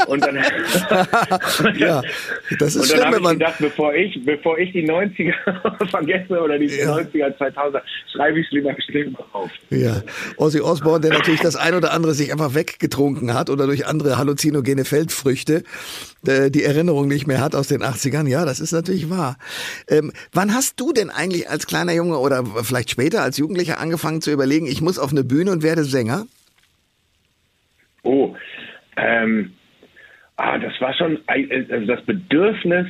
und 0.07 0.23
dann, 0.23 0.35
ja, 1.77 2.03
das 2.59 2.75
ist 2.75 2.91
und 2.91 2.99
dann 2.99 3.07
habe 3.07 3.17
ich 3.23 3.29
gedacht, 3.29 3.55
bevor 3.59 3.95
ich, 3.95 4.23
bevor 4.23 4.59
ich 4.59 4.71
die 4.71 4.87
90er 4.87 5.87
vergesse 5.89 6.39
oder 6.39 6.59
die 6.59 6.67
ja. 6.67 6.95
90er, 6.95 7.35
2000er, 7.37 7.81
schreibe 8.11 8.39
ich 8.39 8.45
es 8.45 8.51
lieber 8.51 8.75
schlimm 8.87 9.15
auf. 9.31 9.49
Ja, 9.71 10.03
Ozzy 10.37 10.61
Osbourne, 10.61 11.01
der 11.01 11.13
natürlich 11.13 11.41
das 11.41 11.55
ein 11.55 11.73
oder 11.73 11.91
andere 11.91 12.13
sich 12.13 12.31
einfach 12.31 12.53
weggetrunken 12.53 13.14
getrunken 13.15 13.33
hat 13.33 13.49
oder 13.49 13.65
durch 13.65 13.87
andere 13.87 14.17
halluzinogene 14.17 14.85
Feldfrüchte 14.85 15.63
äh, 16.27 16.49
die 16.51 16.63
Erinnerung 16.63 17.07
nicht 17.07 17.27
mehr 17.27 17.41
hat 17.41 17.55
aus 17.55 17.67
den 17.67 17.81
80ern. 17.81 18.27
Ja, 18.27 18.45
das 18.45 18.59
ist 18.59 18.71
natürlich 18.71 19.09
wahr. 19.09 19.37
Ähm, 19.89 20.11
wann 20.33 20.53
hast 20.53 20.79
du 20.79 20.91
denn 20.93 21.09
eigentlich 21.09 21.49
als 21.49 21.67
kleiner 21.67 21.93
Junge 21.93 22.17
oder 22.17 22.43
vielleicht 22.63 22.89
später 22.89 23.21
als 23.21 23.37
Jugendlicher 23.37 23.79
angefangen 23.79 24.21
zu 24.21 24.31
überlegen, 24.31 24.67
ich 24.67 24.81
muss 24.81 24.99
auf 24.99 25.11
eine 25.11 25.23
Bühne 25.23 25.51
und 25.51 25.63
werde 25.63 25.83
Sänger? 25.83 26.25
Oh, 28.03 28.35
ähm, 28.97 29.53
ah, 30.35 30.57
das 30.59 30.73
war 30.79 30.93
schon 30.93 31.19
also 31.27 31.85
das 31.87 32.01
Bedürfnis. 32.05 32.87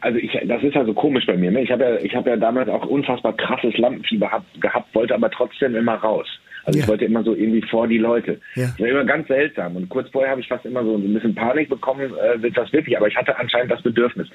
Also 0.00 0.18
ich, 0.18 0.32
das 0.44 0.62
ist 0.62 0.74
ja 0.74 0.84
so 0.84 0.94
komisch 0.94 1.26
bei 1.26 1.36
mir. 1.36 1.50
Ne? 1.50 1.62
Ich 1.62 1.70
habe 1.70 1.84
ja, 1.84 1.96
ich 1.96 2.14
habe 2.14 2.30
ja 2.30 2.36
damals 2.36 2.68
auch 2.68 2.86
unfassbar 2.86 3.36
krasses 3.36 3.76
Lampenfieber 3.78 4.44
gehabt, 4.60 4.94
wollte 4.94 5.14
aber 5.14 5.30
trotzdem 5.30 5.76
immer 5.76 5.94
raus. 5.94 6.26
Also 6.64 6.78
ja. 6.78 6.84
ich 6.84 6.88
wollte 6.88 7.04
immer 7.04 7.22
so 7.22 7.34
irgendwie 7.34 7.62
vor 7.62 7.88
die 7.88 7.98
Leute. 7.98 8.40
Ja. 8.54 8.66
Das 8.66 8.80
war 8.80 8.88
immer 8.88 9.04
ganz 9.04 9.28
seltsam. 9.28 9.76
Und 9.76 9.88
kurz 9.88 10.08
vorher 10.10 10.30
habe 10.30 10.40
ich 10.40 10.48
fast 10.48 10.64
immer 10.64 10.84
so 10.84 10.96
ein 10.96 11.14
bisschen 11.14 11.34
Panik 11.34 11.68
bekommen, 11.68 12.12
äh, 12.14 12.42
wird 12.42 12.56
das 12.56 12.72
wirklich. 12.72 12.96
Aber 12.96 13.08
ich 13.08 13.16
hatte 13.16 13.36
anscheinend 13.38 13.70
das 13.70 13.82
Bedürfnis. 13.82 14.28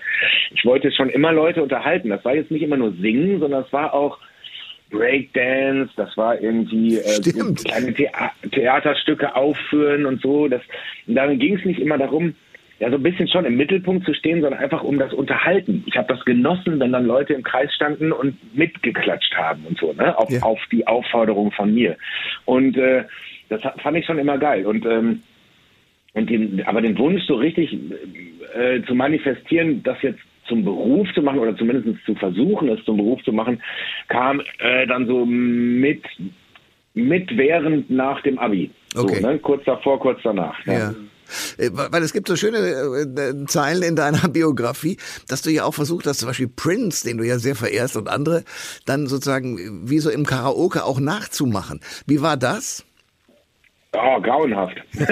Ich 0.53 0.65
wollte 0.65 0.91
schon 0.91 1.10
immer 1.10 1.31
Leute 1.31 1.63
unterhalten. 1.63 2.10
Das 2.10 2.24
war 2.25 2.36
jetzt 2.36 2.51
nicht 2.51 2.63
immer 2.63 2.77
nur 2.77 2.93
singen, 2.93 3.39
sondern 3.39 3.63
es 3.63 3.74
war 3.74 3.93
auch 3.93 4.19
Breakdance, 4.89 5.91
das 5.98 6.15
war 6.15 6.39
irgendwie 6.39 6.98
äh, 6.98 7.22
so 7.22 7.53
kleine 7.53 7.93
Thea 7.93 8.31
Theaterstücke 8.51 9.36
aufführen 9.36 10.05
und 10.05 10.22
so. 10.22 10.48
Das, 10.48 10.62
und 11.07 11.15
dann 11.15 11.39
ging 11.39 11.57
es 11.57 11.65
nicht 11.65 11.79
immer 11.79 11.98
darum, 11.98 12.36
ja, 12.79 12.89
so 12.89 12.96
ein 12.96 13.03
bisschen 13.03 13.27
schon 13.27 13.46
im 13.46 13.57
Mittelpunkt 13.57 14.05
zu 14.05 14.13
stehen, 14.13 14.41
sondern 14.41 14.60
einfach 14.60 14.84
um 14.84 15.00
das 15.00 15.13
Unterhalten. 15.13 15.84
Ich 15.88 15.98
habe 15.98 16.13
das 16.13 16.24
genossen, 16.25 16.79
wenn 16.79 16.91
dann 16.91 17.05
Leute 17.05 17.34
im 17.34 17.43
Kreis 17.43 17.74
standen 17.74 18.12
und 18.12 18.36
mitgeklatscht 18.55 19.36
haben 19.36 19.65
und 19.65 19.79
so, 19.79 19.93
ne? 19.93 20.17
Auf, 20.17 20.29
ja. 20.29 20.41
auf 20.41 20.60
die 20.72 20.86
Aufforderung 20.86 21.51
von 21.51 21.74
mir. 21.74 21.98
Und 22.46 22.77
äh, 22.77 23.05
das 23.50 23.62
fand 23.81 23.98
ich 23.98 24.05
schon 24.05 24.19
immer 24.19 24.38
geil. 24.38 24.65
Und 24.65 24.86
ähm, 24.86 25.24
und 26.13 26.29
den, 26.31 26.63
aber 26.65 26.81
den 26.81 26.98
Wunsch, 26.98 27.24
so 27.27 27.36
richtig 27.36 27.77
äh, 28.55 28.81
zu 28.88 28.96
manifestieren, 28.96 29.84
das 29.84 30.01
jetzt 30.01 30.19
zum 30.48 30.63
Beruf 30.63 31.07
zu 31.13 31.22
machen 31.22 31.39
oder 31.39 31.55
zumindest 31.55 32.03
zu 32.05 32.15
versuchen, 32.15 32.69
es 32.69 32.84
zum 32.86 32.98
Beruf 32.98 33.24
zu 33.24 33.31
machen, 33.31 33.62
kam 34.07 34.41
äh, 34.60 34.88
dann 34.88 35.05
so 35.05 35.25
mit, 35.25 36.03
mit 36.96 37.38
während 37.38 37.91
nach 37.91 38.22
dem 38.22 38.39
Abi. 38.39 38.72
Okay. 38.96 39.15
So, 39.15 39.27
ne? 39.27 39.38
Kurz 39.38 39.63
davor, 39.65 40.00
kurz 40.00 40.19
danach. 40.24 40.57
Ja. 40.65 40.74
ja. 40.74 40.96
Äh, 41.57 41.69
weil 41.74 42.03
es 42.03 42.13
gibt 42.13 42.27
so 42.27 42.36
schöne 42.36 42.57
äh, 42.57 43.46
Zeilen 43.48 43.84
in 43.84 43.96
deiner 43.96 44.27
Biografie, 44.29 44.98
dass 45.27 45.41
du 45.41 45.51
ja 45.51 45.63
auch 45.63 45.74
versucht 45.74 46.07
hast, 46.07 46.19
zum 46.19 46.27
Beispiel 46.27 46.48
Prince, 46.48 47.03
den 47.03 47.17
du 47.17 47.24
ja 47.24 47.39
sehr 47.39 47.55
verehrst 47.55 47.96
und 47.98 48.07
andere, 48.07 48.43
dann 48.86 49.07
sozusagen 49.07 49.89
wie 49.89 50.00
so 50.00 50.10
im 50.10 50.25
Karaoke 50.25 50.84
auch 50.84 51.00
nachzumachen. 51.00 51.81
Wie 52.05 52.22
war 52.22 52.38
das? 52.38 52.84
Oh, 53.94 54.20
grauenhaft. 54.22 54.75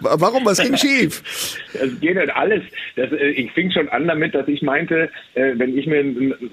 Warum? 0.00 0.46
Was 0.46 0.58
ging 0.62 0.76
schief? 0.76 1.22
Es 1.74 1.98
geht 2.00 2.16
halt 2.16 2.30
alles. 2.30 2.62
Das, 2.94 3.10
äh, 3.10 3.30
ich 3.30 3.50
fing 3.52 3.72
schon 3.72 3.88
an 3.88 4.06
damit, 4.06 4.36
dass 4.36 4.46
ich 4.46 4.62
meinte, 4.62 5.10
äh, 5.34 5.52
wenn 5.56 5.76
ich 5.76 5.86
mir 5.88 6.04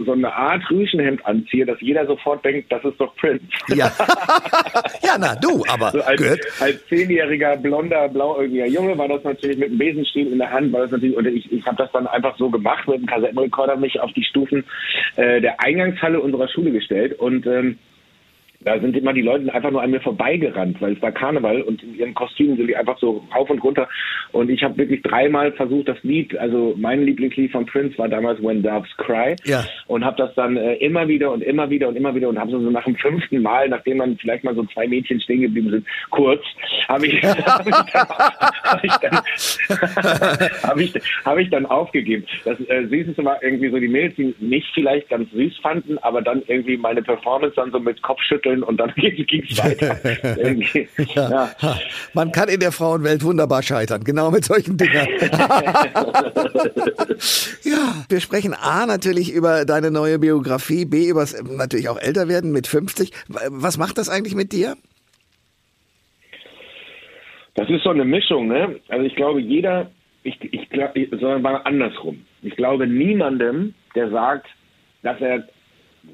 so 0.04 0.14
eine 0.14 0.34
Art 0.34 0.64
Rüschenhemd 0.72 1.24
anziehe, 1.26 1.68
dass 1.68 1.80
jeder 1.82 2.08
sofort 2.08 2.44
denkt, 2.44 2.72
das 2.72 2.84
ist 2.84 3.00
doch 3.00 3.16
Prince. 3.16 3.46
Ja, 3.76 3.92
ja 5.04 5.18
na 5.20 5.36
du, 5.36 5.64
aber 5.68 5.92
so 5.92 6.02
als, 6.02 6.22
als 6.60 6.86
zehnjähriger, 6.88 7.58
blonder, 7.58 8.10
blauäugiger 8.10 8.66
Junge 8.66 8.98
war 8.98 9.08
das 9.08 9.24
natürlich 9.24 9.58
mit 9.58 9.70
einem 9.70 9.78
Besenstiel 9.78 10.32
in 10.32 10.40
der 10.40 10.52
Hand, 10.52 10.74
war 10.74 10.82
das 10.82 10.92
natürlich, 10.92 11.16
und 11.16 11.28
ich, 11.28 11.52
ich 11.52 11.64
habe 11.66 11.78
das 11.78 11.92
dann 11.92 12.08
einfach 12.08 12.36
so 12.38 12.50
gemacht, 12.50 12.88
mit 12.88 12.98
einem 12.98 13.06
Kassettenrekorder 13.06 13.76
mich 13.76 14.00
auf 14.00 14.12
die 14.14 14.24
Stufen 14.24 14.64
äh, 15.16 15.42
der 15.42 15.62
Eingangshalle 15.62 16.20
unserer 16.20 16.48
Schule 16.48 16.72
gestellt 16.72 17.20
und 17.20 17.46
ähm, 17.46 17.78
da 18.66 18.80
sind 18.80 18.98
immer 18.98 19.14
die 19.14 19.22
Leute 19.22 19.54
einfach 19.54 19.70
nur 19.70 19.84
an 19.84 19.92
mir 19.92 20.02
vorbeigerannt, 20.02 20.82
weil 20.82 20.94
es 20.94 21.02
war 21.02 21.12
Karneval 21.12 21.62
und 21.62 21.84
in 21.84 21.96
ihren 21.96 22.14
Kostümen 22.16 22.58
sind 22.58 22.68
die 22.68 22.76
einfach 22.76 22.98
so 22.98 23.24
rauf 23.34 23.48
und 23.50 23.64
runter. 23.64 23.88
Und 24.32 24.50
ich 24.50 24.64
habe 24.64 24.76
wirklich 24.78 25.04
dreimal 25.04 25.52
versucht, 25.52 25.88
das 25.88 26.02
Lied, 26.02 26.36
also 26.38 26.74
mein 26.76 27.04
Lieblingslied 27.04 27.52
von 27.52 27.68
Prince 27.68 27.96
war 28.00 28.10
damals 28.10 28.42
When 28.42 28.64
Doves 28.64 28.90
Cry. 28.98 29.36
Ja. 29.46 29.64
Und 29.86 30.04
habe 30.04 30.18
das 30.18 30.34
dann 30.34 30.58
äh, 30.58 30.74
immer 30.78 31.08
wieder 31.08 31.32
und 31.32 31.44
immer 31.44 31.70
wieder 31.70 31.88
und 31.88 31.96
immer 31.96 32.16
wieder 32.16 32.28
und 32.28 32.40
habe 32.40 32.50
so, 32.50 32.58
nach 32.58 32.86
dem 32.86 32.96
fünften 32.96 33.42
Mal, 33.44 33.70
nachdem 33.70 33.98
man 33.98 34.18
vielleicht 34.18 34.44
mal 34.44 34.56
so 34.56 34.64
zwei 34.66 34.88
Mädchen 34.88 35.22
stehen 35.22 35.42
geblieben 35.42 35.70
sind, 35.70 35.88
kurz, 36.10 36.44
habe 36.90 37.06
ich, 37.06 37.24
hab 37.24 37.68
ich, 37.68 37.72
dann, 37.72 38.08
hab 38.64 38.84
ich, 38.84 38.92
dann, 38.94 39.14
hab 40.64 40.78
ich, 40.80 40.94
hab 41.24 41.38
ich 41.38 41.50
dann 41.52 41.68
aufgegeben. 41.68 42.26
Das 42.44 42.60
äh, 42.62 42.88
Süßeste 42.88 43.24
war 43.24 43.44
irgendwie 43.44 43.70
so 43.70 43.78
die 43.78 43.88
Mädels, 43.88 44.16
die 44.16 44.34
mich 44.40 44.66
vielleicht 44.74 45.10
ganz 45.10 45.30
süß 45.32 45.60
fanden, 45.60 46.00
aber 46.00 46.24
dann 46.24 46.42
irgendwie 46.48 46.78
meine 46.78 47.04
Performance 47.04 47.56
dann 47.56 47.72
so 47.72 47.80
mit 47.80 48.02
Kopfschütteln 48.02 48.55
schütteln 48.56 48.64
und 48.64 48.78
dann 48.78 48.94
ging 48.96 49.44
es 49.50 49.58
weiter. 49.64 49.98
ja. 51.16 51.52
Ja. 51.62 51.80
Man 52.14 52.32
kann 52.32 52.50
in 52.50 52.60
der 52.60 52.72
Frauenwelt 52.72 53.24
wunderbar 53.24 53.64
scheitern, 53.64 54.04
genau 54.04 54.32
mit 54.32 54.46
solchen 54.46 54.78
Dingen. 54.78 54.94
ja, 57.64 58.06
wir 58.10 58.20
sprechen 58.20 58.54
A 58.54 58.86
natürlich 58.86 59.32
über 59.34 59.66
deine 59.66 59.92
neue 59.92 60.20
Biografie, 60.20 60.86
B 60.86 61.10
über 61.10 61.26
natürlich 61.50 61.90
auch 61.90 62.00
älter 62.00 62.28
werden 62.28 62.52
mit 62.52 62.68
50. 62.68 63.12
Was 63.28 63.78
macht 63.78 63.98
das 63.98 64.10
eigentlich 64.10 64.36
mit 64.36 64.52
dir? 64.52 64.76
Das 67.56 67.70
ist 67.70 67.84
so 67.84 67.90
eine 67.92 68.04
Mischung, 68.04 68.48
ne? 68.48 68.82
Also 68.90 69.06
ich 69.06 69.16
glaube, 69.16 69.40
jeder, 69.40 69.90
ich, 70.24 70.38
ich 70.42 70.70
glaube, 70.70 71.08
sondern 71.12 71.42
mal 71.42 71.56
andersrum. 71.64 72.26
Ich 72.42 72.56
glaube 72.58 72.86
niemandem, 72.86 73.74
der 73.96 74.10
sagt, 74.10 74.48
dass 75.04 75.22
er 75.22 75.48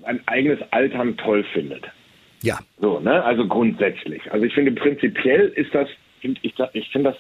ein 0.04 0.22
eigenes 0.28 0.60
Altern 0.72 1.18
toll 1.18 1.44
findet. 1.54 1.86
Ja. 2.42 2.60
So, 2.80 3.00
ne? 3.00 3.24
Also 3.24 3.48
grundsätzlich. 3.48 4.32
Also 4.32 4.46
ich 4.46 4.54
finde 4.54 4.72
prinzipiell 4.72 5.48
ist 5.56 5.74
das, 5.74 5.88
ich, 6.22 6.54
ich 6.74 6.90
finde 6.90 7.12
das 7.12 7.20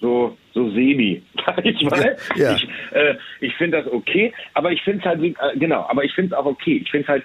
so, 0.00 0.36
so 0.54 0.70
semi, 0.70 1.22
sag 1.46 1.64
ich 1.64 1.82
mal. 1.82 2.16
Ja. 2.36 2.56
Ich, 2.56 2.68
äh, 2.92 3.14
ich 3.40 3.54
finde 3.54 3.82
das 3.82 3.92
okay, 3.92 4.32
aber 4.54 4.72
ich 4.72 4.82
finde 4.82 5.00
es 5.00 5.04
halt, 5.04 5.22
äh, 5.22 5.58
genau, 5.58 5.86
aber 5.88 6.04
ich 6.04 6.12
finde 6.12 6.34
es 6.34 6.38
auch 6.38 6.46
okay. 6.46 6.80
Ich 6.82 6.90
finde 6.90 7.04
es 7.04 7.08
halt 7.08 7.24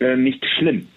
äh, 0.00 0.16
nicht 0.16 0.44
schlimm 0.58 0.88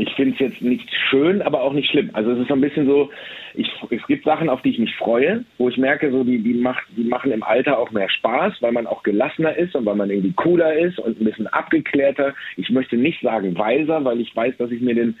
ich 0.00 0.14
finde 0.14 0.34
es 0.34 0.40
jetzt 0.40 0.62
nicht 0.62 0.88
schön, 1.10 1.42
aber 1.42 1.62
auch 1.62 1.72
nicht 1.72 1.90
schlimm. 1.90 2.10
Also 2.14 2.32
es 2.32 2.40
ist 2.40 2.48
so 2.48 2.54
ein 2.54 2.60
bisschen 2.60 2.86
so, 2.86 3.10
ich, 3.54 3.68
es 3.90 4.06
gibt 4.06 4.24
Sachen, 4.24 4.48
auf 4.48 4.62
die 4.62 4.70
ich 4.70 4.78
mich 4.78 4.94
freue, 4.96 5.44
wo 5.58 5.68
ich 5.68 5.76
merke, 5.76 6.10
so 6.10 6.24
die, 6.24 6.38
die, 6.38 6.54
macht, 6.54 6.84
die 6.96 7.04
machen 7.04 7.32
im 7.32 7.42
Alter 7.42 7.78
auch 7.78 7.90
mehr 7.90 8.08
Spaß, 8.08 8.54
weil 8.60 8.72
man 8.72 8.86
auch 8.86 9.02
gelassener 9.02 9.56
ist 9.56 9.74
und 9.74 9.84
weil 9.84 9.96
man 9.96 10.10
irgendwie 10.10 10.32
cooler 10.32 10.72
ist 10.74 10.98
und 10.98 11.20
ein 11.20 11.24
bisschen 11.24 11.46
abgeklärter. 11.48 12.34
Ich 12.56 12.70
möchte 12.70 12.96
nicht 12.96 13.20
sagen 13.20 13.56
weiser, 13.58 14.04
weil 14.04 14.20
ich 14.20 14.34
weiß, 14.34 14.56
dass 14.56 14.70
ich 14.70 14.80
mir 14.80 14.94
den 14.94 15.16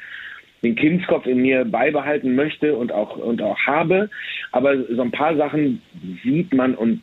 den 0.62 0.76
Kindskopf 0.76 1.26
in 1.26 1.40
mir 1.40 1.64
beibehalten 1.64 2.34
möchte 2.34 2.76
und 2.76 2.92
auch 2.92 3.16
und 3.16 3.40
auch 3.40 3.58
habe, 3.60 4.10
aber 4.52 4.76
so 4.84 5.00
ein 5.00 5.10
paar 5.10 5.34
Sachen 5.36 5.80
sieht 6.22 6.52
man 6.52 6.74
und 6.74 7.02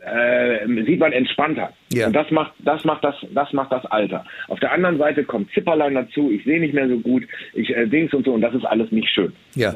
äh, 0.00 0.66
sieht 0.84 1.00
man 1.00 1.12
entspannter. 1.12 1.72
Ja. 1.92 2.08
Und 2.08 2.14
das 2.14 2.30
macht, 2.30 2.52
das 2.58 2.84
macht 2.84 3.04
das, 3.04 3.14
das 3.32 3.52
macht 3.52 3.70
das 3.70 3.84
Alter. 3.86 4.24
Auf 4.48 4.58
der 4.60 4.72
anderen 4.72 4.98
Seite 4.98 5.24
kommt 5.24 5.50
Zipperlein 5.52 5.94
dazu, 5.94 6.30
ich 6.30 6.44
sehe 6.44 6.60
nicht 6.60 6.74
mehr 6.74 6.88
so 6.88 6.98
gut, 6.98 7.24
ich 7.54 7.70
äh, 7.70 7.86
Dings 7.86 8.12
und 8.12 8.24
so, 8.24 8.32
und 8.32 8.40
das 8.40 8.54
ist 8.54 8.64
alles 8.64 8.90
nicht 8.90 9.08
schön. 9.08 9.32
Ja. 9.54 9.74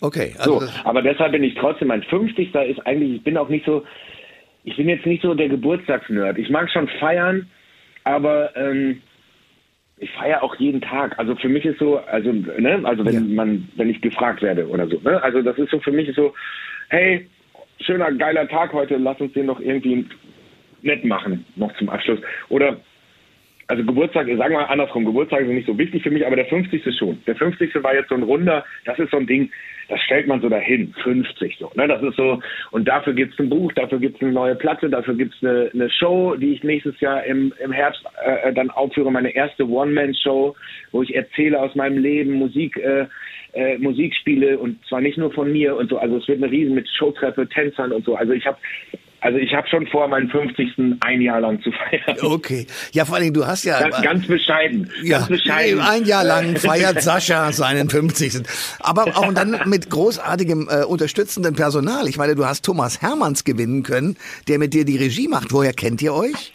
Okay. 0.00 0.34
Also 0.38 0.60
so, 0.60 0.68
aber 0.84 1.02
deshalb 1.02 1.32
bin 1.32 1.42
ich 1.42 1.54
trotzdem, 1.54 1.88
mein 1.88 2.02
50. 2.02 2.54
ist 2.54 2.86
eigentlich, 2.86 3.16
ich 3.16 3.24
bin 3.24 3.36
auch 3.36 3.48
nicht 3.48 3.64
so, 3.64 3.84
ich 4.64 4.76
bin 4.76 4.88
jetzt 4.88 5.06
nicht 5.06 5.22
so 5.22 5.34
der 5.34 5.48
Geburtstagsnerd. 5.48 6.38
Ich 6.38 6.50
mag 6.50 6.70
schon 6.70 6.88
feiern, 7.00 7.48
aber 8.04 8.54
ähm, 8.56 9.02
ich 9.98 10.10
feiere 10.12 10.42
auch 10.42 10.54
jeden 10.56 10.80
Tag. 10.80 11.18
Also 11.18 11.34
für 11.36 11.48
mich 11.48 11.64
ist 11.64 11.78
so, 11.78 11.98
also, 11.98 12.32
ne, 12.32 12.80
also 12.84 13.04
wenn 13.04 13.14
ja. 13.14 13.20
man, 13.20 13.68
wenn 13.76 13.90
ich 13.90 14.00
gefragt 14.00 14.42
werde 14.42 14.68
oder 14.68 14.86
so, 14.88 15.00
ne? 15.00 15.22
Also 15.22 15.42
das 15.42 15.58
ist 15.58 15.70
so 15.70 15.80
für 15.80 15.92
mich 15.92 16.14
so, 16.14 16.34
hey, 16.88 17.28
schöner, 17.80 18.12
geiler 18.12 18.48
Tag 18.48 18.72
heute, 18.72 18.96
lass 18.96 19.20
uns 19.20 19.32
den 19.32 19.46
doch 19.46 19.60
irgendwie 19.60 20.06
nett 20.84 21.04
machen, 21.04 21.44
noch 21.56 21.74
zum 21.76 21.88
Abschluss. 21.88 22.20
Oder 22.48 22.78
also 23.66 23.82
Geburtstag, 23.84 24.26
sagen 24.26 24.38
wir 24.38 24.60
mal 24.60 24.64
andersrum, 24.64 25.04
Geburtstage 25.04 25.46
sind 25.46 25.54
nicht 25.54 25.66
so 25.66 25.78
wichtig 25.78 26.02
für 26.02 26.10
mich, 26.10 26.26
aber 26.26 26.36
der 26.36 26.46
50. 26.46 26.82
schon. 26.96 27.18
Der 27.26 27.36
50. 27.36 27.74
war 27.82 27.94
jetzt 27.94 28.10
so 28.10 28.14
ein 28.14 28.22
runder, 28.22 28.64
das 28.84 28.98
ist 28.98 29.10
so 29.10 29.16
ein 29.16 29.26
Ding, 29.26 29.50
das 29.88 30.00
stellt 30.00 30.26
man 30.26 30.40
so 30.40 30.48
dahin, 30.48 30.94
50 31.02 31.56
so. 31.58 31.70
Ne? 31.74 31.88
Das 31.88 32.02
ist 32.02 32.16
so, 32.16 32.40
und 32.70 32.86
dafür 32.86 33.14
gibt's 33.14 33.38
ein 33.38 33.48
Buch, 33.48 33.72
dafür 33.72 33.98
gibt's 33.98 34.20
eine 34.22 34.32
neue 34.32 34.54
Platte, 34.54 34.88
dafür 34.90 35.14
gibt's 35.14 35.36
eine, 35.42 35.70
eine 35.72 35.90
Show, 35.90 36.36
die 36.36 36.52
ich 36.52 36.62
nächstes 36.62 36.98
Jahr 37.00 37.24
im, 37.24 37.52
im 37.62 37.72
Herbst 37.72 38.02
äh, 38.24 38.52
dann 38.52 38.70
aufführe, 38.70 39.10
meine 39.10 39.34
erste 39.34 39.68
One-Man-Show, 39.68 40.54
wo 40.92 41.02
ich 41.02 41.14
erzähle 41.14 41.60
aus 41.60 41.74
meinem 41.74 41.98
Leben, 41.98 42.32
Musik, 42.32 42.76
äh, 42.76 43.06
äh, 43.52 43.78
Musik 43.78 44.14
spiele 44.14 44.58
und 44.58 44.84
zwar 44.86 45.00
nicht 45.00 45.16
nur 45.16 45.32
von 45.32 45.50
mir 45.50 45.76
und 45.76 45.88
so. 45.88 45.98
Also 45.98 46.18
es 46.18 46.28
wird 46.28 46.42
eine 46.42 46.50
riesen 46.50 46.74
mit 46.74 46.88
Showtreppe, 46.88 47.48
Tänzern 47.48 47.92
und 47.92 48.04
so. 48.04 48.14
Also 48.16 48.32
ich 48.32 48.46
habe 48.46 48.58
also 49.24 49.38
ich 49.38 49.54
habe 49.54 49.66
schon 49.68 49.86
vor, 49.86 50.06
meinen 50.06 50.28
50. 50.28 50.98
ein 51.00 51.22
Jahr 51.22 51.40
lang 51.40 51.62
zu 51.62 51.72
feiern. 51.72 52.18
Okay. 52.20 52.66
Ja, 52.92 53.06
vor 53.06 53.14
allen 53.14 53.22
Dingen, 53.22 53.34
du 53.34 53.46
hast 53.46 53.64
ja... 53.64 53.80
Ganz, 53.80 54.02
ganz 54.02 54.26
bescheiden. 54.26 54.90
Ja, 55.02 55.16
ganz 55.18 55.28
bescheiden. 55.30 55.80
ein 55.80 56.04
Jahr 56.04 56.24
lang 56.24 56.56
feiert 56.58 57.00
Sascha 57.00 57.50
seinen 57.50 57.88
50. 57.88 58.42
Aber 58.80 59.04
auch 59.16 59.32
dann 59.32 59.58
mit 59.64 59.88
großartigem 59.88 60.68
äh, 60.70 60.84
unterstützenden 60.84 61.54
Personal. 61.54 62.06
Ich 62.06 62.18
meine, 62.18 62.34
du 62.34 62.44
hast 62.44 62.66
Thomas 62.66 63.00
Hermanns 63.00 63.44
gewinnen 63.44 63.82
können, 63.82 64.18
der 64.46 64.58
mit 64.58 64.74
dir 64.74 64.84
die 64.84 64.98
Regie 64.98 65.26
macht. 65.26 65.54
Woher 65.54 65.72
kennt 65.72 66.02
ihr 66.02 66.12
euch? 66.12 66.52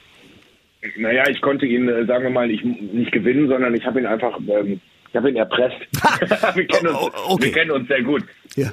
Naja, 0.95 1.23
ich 1.27 1.41
konnte 1.41 1.65
ihn, 1.65 1.89
äh, 1.89 2.05
sagen 2.05 2.25
wir 2.25 2.29
mal, 2.29 2.51
ich, 2.51 2.63
nicht 2.63 3.11
gewinnen, 3.11 3.47
sondern 3.47 3.73
ich 3.73 3.83
habe 3.83 3.99
ihn 3.99 4.05
einfach... 4.05 4.37
Ähm, 4.47 4.79
ich 5.09 5.15
habe 5.15 5.29
ihn 5.29 5.35
erpresst. 5.35 5.77
wir, 6.55 6.67
kennen 6.67 6.87
uns, 6.87 6.97
Oh, 6.97 7.09
oh, 7.13 7.33
okay. 7.33 7.45
wir 7.45 7.51
kennen 7.51 7.71
uns 7.71 7.87
sehr 7.87 8.01
gut. 8.03 8.23
Ja. 8.55 8.71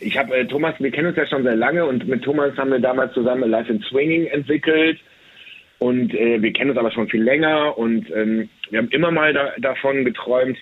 Ich 0.00 0.16
habe 0.18 0.36
äh, 0.36 0.46
Thomas, 0.46 0.74
wir 0.78 0.90
kennen 0.90 1.08
uns 1.08 1.16
ja 1.16 1.26
schon 1.26 1.42
sehr 1.42 1.56
lange 1.56 1.84
und 1.84 2.06
mit 2.08 2.22
Thomas 2.22 2.56
haben 2.56 2.70
wir 2.70 2.80
damals 2.80 3.12
zusammen 3.14 3.50
Life 3.50 3.72
in 3.72 3.80
Swinging 3.82 4.26
entwickelt 4.26 4.98
und 5.78 6.14
äh, 6.14 6.40
wir 6.40 6.52
kennen 6.52 6.70
uns 6.70 6.78
aber 6.78 6.92
schon 6.92 7.08
viel 7.08 7.22
länger 7.22 7.76
und 7.76 8.10
ähm, 8.14 8.48
wir 8.70 8.78
haben 8.78 8.88
immer 8.88 9.10
mal 9.10 9.32
da, 9.32 9.52
davon 9.58 10.04
geträumt, 10.04 10.58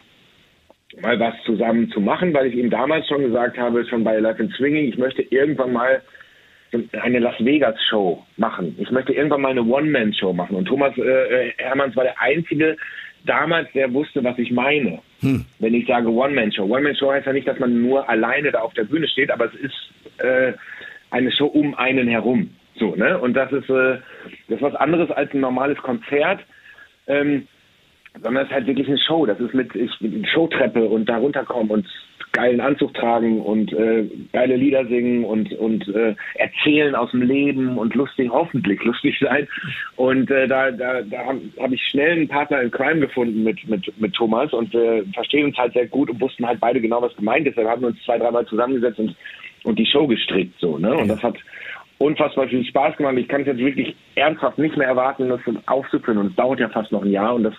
mal 1.01 1.19
was 1.19 1.35
zusammen 1.45 1.91
zu 1.91 2.01
machen, 2.01 2.35
weil 2.35 2.47
ich 2.47 2.55
ihm 2.55 2.71
damals 2.71 3.07
schon 3.09 3.23
gesagt 3.23 3.57
habe, 3.57 3.85
schon 3.87 4.05
bei 4.05 4.19
Life 4.19 4.43
in 4.43 4.51
Swinging, 4.51 4.89
ich 4.89 4.99
möchte 4.99 5.23
irgendwann 5.23 5.73
mal 5.73 6.03
eine 7.01 7.19
Las 7.19 7.35
Vegas 7.39 7.77
Show 7.91 8.25
machen. 8.37 8.75
Ich 8.79 8.91
möchte 8.91 9.13
irgendwann 9.13 9.43
mal 9.43 9.51
eine 9.51 9.63
One-Man-Show 9.63 10.33
machen. 10.33 10.57
Und 10.57 10.65
Thomas 10.65 10.97
äh, 10.97 11.03
äh, 11.03 11.53
Hermanns 11.59 11.95
war 11.97 12.05
der 12.05 12.21
Einzige 12.21 12.77
damals, 13.25 13.69
der 13.73 13.93
wusste, 13.93 14.23
was 14.25 14.39
ich 14.39 14.51
meine. 14.51 15.01
Wenn 15.59 15.75
ich 15.75 15.87
sage 15.87 16.09
One-Man-Show. 16.09 16.65
One-Man-Show 16.65 17.13
heißt 17.13 17.27
ja 17.27 17.33
nicht, 17.33 17.49
dass 17.49 17.59
man 17.59 17.83
nur 17.83 18.09
alleine 18.09 18.51
da 18.51 18.61
auf 18.61 18.75
der 18.75 18.85
Bühne 18.85 19.09
steht, 19.09 19.31
aber 19.31 19.47
es 19.47 19.55
ist 19.55 20.25
äh, 20.25 20.53
eine 21.11 21.31
Show 21.33 21.47
um 21.47 21.75
einen 21.75 22.09
herum. 22.09 22.51
So, 22.77 22.95
ne? 22.97 23.19
Und 23.19 23.35
das 23.35 23.53
ist, 23.53 23.69
äh, 23.69 23.99
das 24.49 24.57
ist 24.57 24.63
was 24.63 24.75
anderes 24.75 25.11
als 25.11 25.33
ein 25.33 25.41
normales 25.41 25.79
Konzert. 25.79 26.41
Ähm, 27.07 27.47
sondern 28.21 28.45
es 28.45 28.51
ist 28.51 28.55
halt 28.55 28.67
wirklich 28.67 28.89
eine 28.89 28.99
Show. 28.99 29.27
Das 29.27 29.41
ist 29.41 29.55
mit, 29.55 29.75
ich, 29.75 30.01
mit 30.01 30.27
Showtreppe 30.29 30.85
und 30.85 31.09
da 31.09 31.17
runterkommen 31.17 31.71
und 31.71 31.87
geilen 32.33 32.61
Anzug 32.61 32.95
tragen 32.95 33.41
und 33.41 33.73
äh, 33.73 34.09
geile 34.33 34.57
Lieder 34.57 34.87
singen 34.87 35.25
und 35.25 35.53
und 35.53 35.87
äh, 35.89 36.15
erzählen 36.35 36.95
aus 36.95 37.11
dem 37.11 37.23
Leben 37.23 37.79
und 37.79 37.95
lustig, 37.95 38.31
hoffentlich 38.31 38.83
lustig 38.83 39.19
sein. 39.21 39.47
Und 39.97 40.31
äh, 40.31 40.49
da 40.49 40.71
da, 40.71 41.03
da 41.03 41.27
habe 41.27 41.41
hab 41.59 41.73
ich 41.73 41.83
schnell 41.83 42.13
einen 42.13 42.29
Partner 42.29 42.63
in 42.63 42.71
Crime 42.71 43.01
gefunden 43.01 43.43
mit 43.43 43.69
mit 43.69 43.93
mit 44.01 44.15
Thomas 44.15 44.53
und 44.53 44.73
wir 44.73 45.05
verstehen 45.15 45.47
uns 45.47 45.59
halt 45.59 45.75
sehr 45.75 45.87
gut 45.87 46.11
und 46.11 46.21
wussten 46.21 46.47
halt 46.47 46.61
beide 46.61 46.81
genau, 46.81 47.03
was 47.03 47.15
gemeint 47.17 47.47
ist. 47.47 47.57
Wir 47.57 47.69
haben 47.69 47.85
uns 47.85 48.03
zwei, 48.05 48.19
dreimal 48.19 48.47
zusammengesetzt 48.47 48.99
und 48.99 49.15
und 49.65 49.79
die 49.79 49.87
Show 49.87 50.07
gestrickt 50.07 50.59
so, 50.59 50.79
ne? 50.79 50.93
Und 50.95 51.09
das 51.09 51.23
hat 51.23 51.37
unfassbar 51.99 52.49
viel 52.49 52.65
Spaß 52.65 52.97
gemacht. 52.97 53.17
Ich 53.17 53.29
kann 53.29 53.43
es 53.43 53.47
jetzt 53.47 53.59
wirklich 53.59 53.95
ernsthaft 54.17 54.59
nicht 54.59 54.77
mehr 54.77 54.89
erwarten, 54.89 55.29
das 55.29 55.41
aufzuführen. 55.67 56.19
Und 56.19 56.31
es 56.31 56.37
dauert 56.37 56.59
ja 56.59 56.69
fast 56.69 56.91
noch 56.91 57.03
ein 57.03 57.11
Jahr 57.11 57.35
und 57.35 57.45
das 57.45 57.55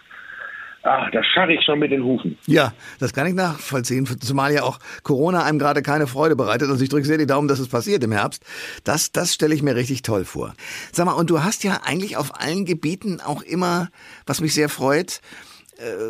Ah, 0.83 1.09
da 1.11 1.23
scharre 1.23 1.53
ich 1.53 1.63
schon 1.63 1.79
mit 1.79 1.91
den 1.91 2.03
Hufen. 2.03 2.37
Ja, 2.45 2.73
das 2.99 3.13
kann 3.13 3.25
ich 3.25 3.33
nachvollziehen, 3.33 4.05
zumal 4.19 4.53
ja 4.53 4.63
auch 4.63 4.79
Corona 5.03 5.43
einem 5.43 5.57
gerade 5.57 5.81
keine 5.81 6.07
Freude 6.07 6.35
bereitet. 6.35 6.69
Also 6.69 6.83
ich 6.83 6.89
drücke 6.89 7.07
sehr 7.07 7.17
die 7.17 7.25
Daumen, 7.25 7.47
dass 7.47 7.59
es 7.59 7.69
passiert 7.69 8.03
im 8.03 8.11
Herbst. 8.11 8.43
Das, 8.83 9.13
das 9.13 9.33
stelle 9.33 9.55
ich 9.55 9.63
mir 9.63 9.75
richtig 9.77 10.01
toll 10.01 10.25
vor. 10.25 10.53
Sag 10.91 11.05
mal, 11.05 11.13
und 11.13 11.29
du 11.29 11.41
hast 11.41 11.63
ja 11.63 11.79
eigentlich 11.85 12.17
auf 12.17 12.41
allen 12.41 12.65
Gebieten 12.65 13.21
auch 13.21 13.41
immer, 13.43 13.87
was 14.25 14.41
mich 14.41 14.53
sehr 14.53 14.67
freut, 14.67 15.21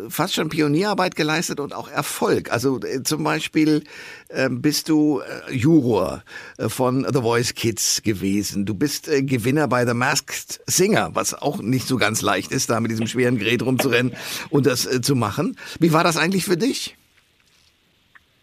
fast 0.09 0.35
schon 0.35 0.49
Pionierarbeit 0.49 1.15
geleistet 1.15 1.59
und 1.59 1.73
auch 1.73 1.89
Erfolg. 1.89 2.51
Also 2.51 2.79
äh, 2.81 3.03
zum 3.03 3.23
Beispiel 3.23 3.83
äh, 4.29 4.49
bist 4.49 4.89
du 4.89 5.21
äh, 5.21 5.53
Juror 5.53 6.23
äh, 6.57 6.69
von 6.69 7.05
The 7.11 7.21
Voice 7.21 7.53
Kids 7.53 8.01
gewesen. 8.03 8.65
Du 8.65 8.73
bist 8.73 9.07
äh, 9.07 9.23
Gewinner 9.23 9.67
bei 9.67 9.85
The 9.85 9.93
Masked 9.93 10.61
Singer, 10.67 11.11
was 11.13 11.33
auch 11.33 11.61
nicht 11.61 11.87
so 11.87 11.97
ganz 11.97 12.21
leicht 12.21 12.51
ist, 12.51 12.69
da 12.69 12.79
mit 12.79 12.91
diesem 12.91 13.07
schweren 13.07 13.37
Gerät 13.37 13.61
rumzurennen 13.61 14.13
und 14.49 14.65
das 14.65 14.85
äh, 14.85 15.01
zu 15.01 15.15
machen. 15.15 15.57
Wie 15.79 15.93
war 15.93 16.03
das 16.03 16.17
eigentlich 16.17 16.45
für 16.45 16.57
dich? 16.57 16.95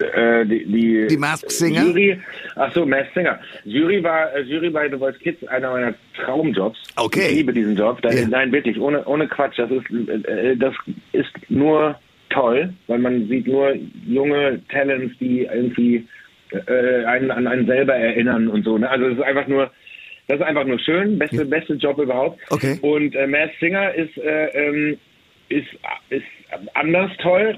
Äh, 0.00 0.46
die, 0.46 0.64
die, 0.64 1.06
Die 1.08 1.16
Masked 1.16 1.50
Singer? 1.50 1.84
Jury, 1.84 2.18
ach 2.56 2.72
so, 2.72 2.86
Masked 2.86 3.14
Singer. 3.14 3.38
Jury 3.64 4.02
war 4.02 4.34
äh, 4.34 4.40
Jury 4.42 4.70
bei 4.70 4.88
The 4.88 4.96
Voice 4.96 5.18
Kids 5.18 5.46
einer 5.48 5.70
meiner 5.70 5.94
Traumjobs. 6.16 6.78
Okay. 6.96 7.28
Ich 7.28 7.36
liebe 7.36 7.52
diesen 7.52 7.76
Job. 7.76 8.00
Da, 8.02 8.10
Ja. 8.10 8.26
Nein, 8.26 8.50
wirklich, 8.52 8.80
ohne, 8.80 9.04
ohne 9.04 9.28
Quatsch. 9.28 9.58
Das 9.58 9.70
ist, 9.70 9.84
äh, 10.26 10.56
das 10.56 10.74
ist 11.12 11.30
nur 11.48 11.98
toll, 12.30 12.72
weil 12.86 12.98
man 12.98 13.28
sieht 13.28 13.46
nur 13.46 13.74
junge 14.06 14.60
Talents, 14.68 15.14
die 15.18 15.42
irgendwie 15.52 16.06
äh, 16.66 17.04
einen 17.04 17.30
an 17.30 17.46
einen 17.46 17.66
selber 17.66 17.94
erinnern 17.94 18.48
und 18.48 18.64
so. 18.64 18.78
Ne? 18.78 18.88
Also 18.88 19.06
es 19.06 19.18
ist 19.18 19.22
einfach 19.22 19.48
nur, 19.48 19.70
das 20.28 20.38
ist 20.38 20.46
einfach 20.46 20.64
nur 20.64 20.78
schön, 20.78 21.18
beste, 21.18 21.44
beste 21.44 21.74
Job 21.74 21.98
überhaupt. 21.98 22.40
Okay. 22.50 22.78
Und 22.80 23.14
äh, 23.14 23.26
Masked 23.26 23.58
Singer 23.60 23.94
ist, 23.94 24.16
äh, 24.16 24.46
ähm, 24.54 24.98
ist, 25.48 25.68
ist 26.08 26.24
anders 26.74 27.10
toll, 27.18 27.56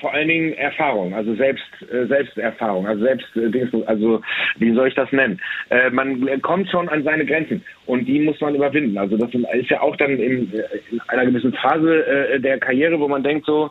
vor 0.00 0.12
allen 0.12 0.28
Dingen 0.28 0.54
Erfahrung, 0.54 1.14
also 1.14 1.34
selbst 1.34 1.64
äh, 1.92 2.06
Selbsterfahrung, 2.06 2.86
also 2.86 3.02
selbst 3.02 3.26
äh, 3.36 3.82
also 3.86 4.20
wie 4.56 4.72
soll 4.74 4.88
ich 4.88 4.94
das 4.94 5.12
nennen? 5.12 5.40
Äh, 5.70 5.90
man 5.90 6.40
kommt 6.42 6.68
schon 6.70 6.88
an 6.88 7.02
seine 7.04 7.26
Grenzen 7.26 7.62
und 7.86 8.06
die 8.06 8.20
muss 8.20 8.40
man 8.40 8.54
überwinden. 8.54 8.96
Also 8.96 9.16
das 9.16 9.30
ist 9.34 9.70
ja 9.70 9.80
auch 9.80 9.96
dann 9.96 10.12
in, 10.12 10.52
äh, 10.52 10.62
in 10.90 11.00
einer 11.08 11.26
gewissen 11.26 11.52
Phase 11.52 12.38
der 12.38 12.58
Karriere, 12.58 12.98
wo 12.98 13.08
man 13.08 13.22
denkt 13.22 13.46
so, 13.46 13.70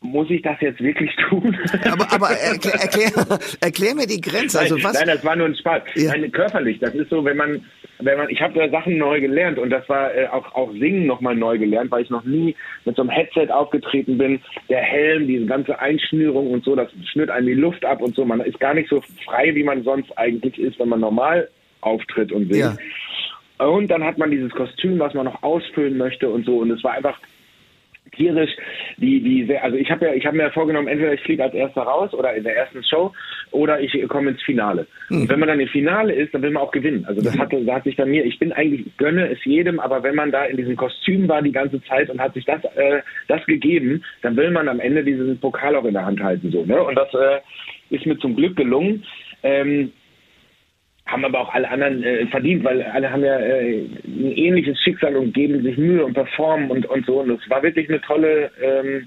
muss 0.00 0.30
ich 0.30 0.42
das 0.42 0.60
jetzt 0.60 0.80
wirklich 0.80 1.10
tun? 1.28 1.56
Aber, 1.90 2.12
aber 2.12 2.30
erklär, 2.30 2.74
erklär, 2.74 3.38
erklär 3.60 3.94
mir 3.94 4.06
die 4.06 4.20
Grenze. 4.20 4.60
Also 4.60 4.76
nein, 4.76 4.84
was? 4.84 4.94
nein, 4.94 5.06
das 5.08 5.24
war 5.24 5.36
nur 5.36 5.46
ein 5.46 5.56
Spaß. 5.56 5.82
Ja. 5.94 6.12
Nein, 6.12 6.30
körperlich, 6.32 6.78
das 6.78 6.94
ist 6.94 7.10
so, 7.10 7.24
wenn 7.24 7.36
man, 7.36 7.64
wenn 8.00 8.18
man, 8.18 8.28
ich 8.30 8.40
habe 8.40 8.58
da 8.58 8.68
Sachen 8.68 8.98
neu 8.98 9.20
gelernt 9.20 9.58
und 9.58 9.70
das 9.70 9.88
war 9.88 10.14
äh, 10.14 10.26
auch 10.28 10.54
auch 10.54 10.72
Singen 10.72 11.06
nochmal 11.06 11.36
neu 11.36 11.58
gelernt, 11.58 11.90
weil 11.90 12.02
ich 12.02 12.10
noch 12.10 12.24
nie 12.24 12.54
mit 12.84 12.96
so 12.96 13.02
einem 13.02 13.10
Headset 13.10 13.48
aufgetreten 13.50 14.18
bin. 14.18 14.40
Der 14.68 14.80
Helm, 14.80 15.26
diese 15.26 15.46
ganze 15.46 15.78
Einschnürung 15.78 16.50
und 16.50 16.64
so, 16.64 16.74
das 16.74 16.90
schnürt 17.12 17.30
einem 17.30 17.46
die 17.46 17.54
Luft 17.54 17.84
ab 17.84 18.02
und 18.02 18.14
so. 18.14 18.24
Man 18.24 18.40
ist 18.40 18.60
gar 18.60 18.74
nicht 18.74 18.88
so 18.88 19.02
frei, 19.24 19.54
wie 19.54 19.64
man 19.64 19.82
sonst 19.84 20.16
eigentlich 20.16 20.58
ist, 20.58 20.78
wenn 20.78 20.88
man 20.88 21.00
normal 21.00 21.48
auftritt 21.80 22.32
und 22.32 22.52
singt. 22.52 22.78
Ja. 23.58 23.66
Und 23.66 23.88
dann 23.88 24.02
hat 24.02 24.18
man 24.18 24.30
dieses 24.30 24.50
Kostüm, 24.52 24.98
was 24.98 25.14
man 25.14 25.26
noch 25.26 25.42
ausfüllen 25.42 25.96
möchte 25.96 26.28
und 26.28 26.44
so. 26.44 26.58
Und 26.58 26.70
es 26.70 26.82
war 26.82 26.92
einfach 26.92 27.18
tierisch, 28.12 28.50
die, 28.96 29.20
die 29.20 29.44
sehr, 29.46 29.64
also 29.64 29.76
ich 29.76 29.90
habe 29.90 30.06
ja, 30.06 30.14
ich 30.14 30.24
habe 30.26 30.36
mir 30.36 30.44
ja 30.44 30.50
vorgenommen, 30.50 30.88
entweder 30.88 31.14
ich 31.14 31.20
fliege 31.22 31.42
als 31.42 31.54
erster 31.54 31.82
raus 31.82 32.12
oder 32.14 32.34
in 32.34 32.44
der 32.44 32.56
ersten 32.56 32.82
Show 32.84 33.12
oder 33.50 33.80
ich 33.80 33.92
komme 34.08 34.30
ins 34.30 34.42
Finale. 34.42 34.86
Und 35.10 35.28
wenn 35.28 35.40
man 35.40 35.48
dann 35.48 35.60
im 35.60 35.68
Finale 35.68 36.12
ist, 36.12 36.32
dann 36.34 36.42
will 36.42 36.50
man 36.50 36.62
auch 36.62 36.70
gewinnen. 36.70 37.04
Also 37.06 37.22
das 37.22 37.38
hatte, 37.38 37.64
da 37.64 37.76
hat 37.76 37.84
sich 37.84 37.96
bei 37.96 38.06
mir, 38.06 38.24
ich 38.24 38.38
bin 38.38 38.52
eigentlich, 38.52 38.86
ich 38.86 38.96
gönne 38.96 39.30
es 39.30 39.44
jedem, 39.44 39.80
aber 39.80 40.02
wenn 40.02 40.14
man 40.14 40.30
da 40.30 40.44
in 40.44 40.56
diesem 40.56 40.76
Kostüm 40.76 41.28
war 41.28 41.42
die 41.42 41.52
ganze 41.52 41.82
Zeit 41.84 42.10
und 42.10 42.20
hat 42.20 42.34
sich 42.34 42.44
das, 42.44 42.62
äh, 42.76 43.00
das 43.28 43.44
gegeben, 43.46 44.04
dann 44.22 44.36
will 44.36 44.50
man 44.50 44.68
am 44.68 44.80
Ende 44.80 45.04
diesen 45.04 45.38
Pokal 45.38 45.76
auch 45.76 45.84
in 45.84 45.94
der 45.94 46.06
Hand 46.06 46.22
halten, 46.22 46.50
so, 46.50 46.64
ne? 46.64 46.82
Und 46.82 46.94
das 46.94 47.12
äh, 47.14 47.40
ist 47.90 48.06
mir 48.06 48.18
zum 48.18 48.36
Glück 48.36 48.56
gelungen. 48.56 49.04
Ähm, 49.42 49.92
haben 51.12 51.24
aber 51.24 51.40
auch 51.40 51.54
alle 51.54 51.68
anderen 51.68 52.02
äh, 52.02 52.26
verdient, 52.26 52.64
weil 52.64 52.82
alle 52.82 53.10
haben 53.10 53.24
ja 53.24 53.38
äh, 53.38 53.86
ein 54.04 54.32
ähnliches 54.36 54.80
Schicksal 54.80 55.16
und 55.16 55.34
geben 55.34 55.62
sich 55.62 55.76
Mühe 55.76 56.04
und 56.04 56.14
performen 56.14 56.70
und, 56.70 56.86
und 56.86 57.06
so. 57.06 57.20
Und 57.20 57.30
es 57.30 57.50
war 57.50 57.62
wirklich 57.62 57.88
eine 57.88 58.00
tolle, 58.00 58.50
ähm, 58.62 59.06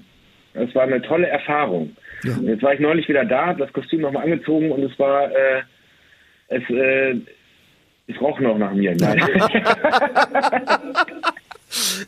es 0.54 0.74
war 0.74 0.84
eine 0.84 1.02
tolle 1.02 1.26
Erfahrung. 1.26 1.94
Ja. 2.22 2.36
Jetzt 2.42 2.62
war 2.62 2.74
ich 2.74 2.80
neulich 2.80 3.08
wieder 3.08 3.24
da, 3.24 3.46
habe 3.46 3.58
das 3.58 3.72
Kostüm 3.72 4.00
nochmal 4.00 4.24
angezogen 4.24 4.70
und 4.70 4.84
es 4.84 4.98
war, 4.98 5.30
äh, 5.30 5.62
es, 6.48 6.62
äh, 6.70 7.16
es 8.06 8.20
roch 8.20 8.38
noch 8.40 8.56
nach 8.56 8.72
mir. 8.72 8.94
Nein. 8.96 9.18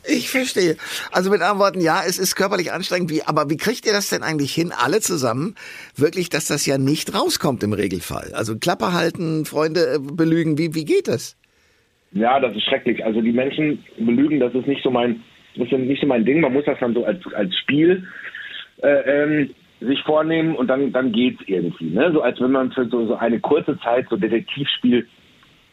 Ich 0.07 0.29
verstehe. 0.29 0.77
Also 1.11 1.29
mit 1.29 1.41
anderen 1.41 1.59
Worten, 1.59 1.81
ja, 1.81 2.01
es 2.07 2.17
ist 2.17 2.35
körperlich 2.35 2.71
anstrengend, 2.71 3.09
wie, 3.09 3.23
aber 3.23 3.49
wie 3.49 3.57
kriegt 3.57 3.85
ihr 3.85 3.93
das 3.93 4.09
denn 4.09 4.23
eigentlich 4.23 4.53
hin, 4.53 4.71
alle 4.75 4.99
zusammen, 4.99 5.55
wirklich, 5.95 6.29
dass 6.29 6.47
das 6.47 6.65
ja 6.65 6.77
nicht 6.77 7.13
rauskommt 7.13 7.63
im 7.63 7.73
Regelfall? 7.73 8.31
Also 8.33 8.57
Klappe 8.57 8.93
halten, 8.93 9.45
Freunde 9.45 9.95
äh, 9.95 9.99
belügen, 9.99 10.57
wie, 10.57 10.75
wie 10.75 10.85
geht 10.85 11.07
das? 11.07 11.37
Ja, 12.11 12.39
das 12.39 12.55
ist 12.55 12.63
schrecklich. 12.63 13.03
Also 13.05 13.21
die 13.21 13.31
Menschen 13.31 13.83
belügen, 13.97 14.39
das 14.39 14.53
ist 14.55 14.67
nicht 14.67 14.83
so 14.83 14.89
mein, 14.89 15.21
das 15.55 15.71
ist 15.71 15.77
nicht 15.77 16.01
so 16.01 16.07
mein 16.07 16.25
Ding. 16.25 16.41
Man 16.41 16.53
muss 16.53 16.65
das 16.65 16.79
dann 16.79 16.93
so 16.93 17.05
als, 17.05 17.19
als 17.33 17.55
Spiel 17.57 18.07
äh, 18.81 19.23
ähm, 19.23 19.49
sich 19.81 20.01
vornehmen 20.03 20.55
und 20.55 20.67
dann, 20.67 20.91
dann 20.91 21.11
geht's 21.11 21.41
irgendwie. 21.45 21.91
Ne? 21.91 22.11
So 22.13 22.21
als 22.21 22.39
wenn 22.41 22.51
man 22.51 22.71
für 22.71 22.87
so, 22.87 23.07
so 23.07 23.15
eine 23.15 23.39
kurze 23.39 23.77
Zeit 23.79 24.07
so 24.09 24.17
Detektivspiel, 24.17 25.07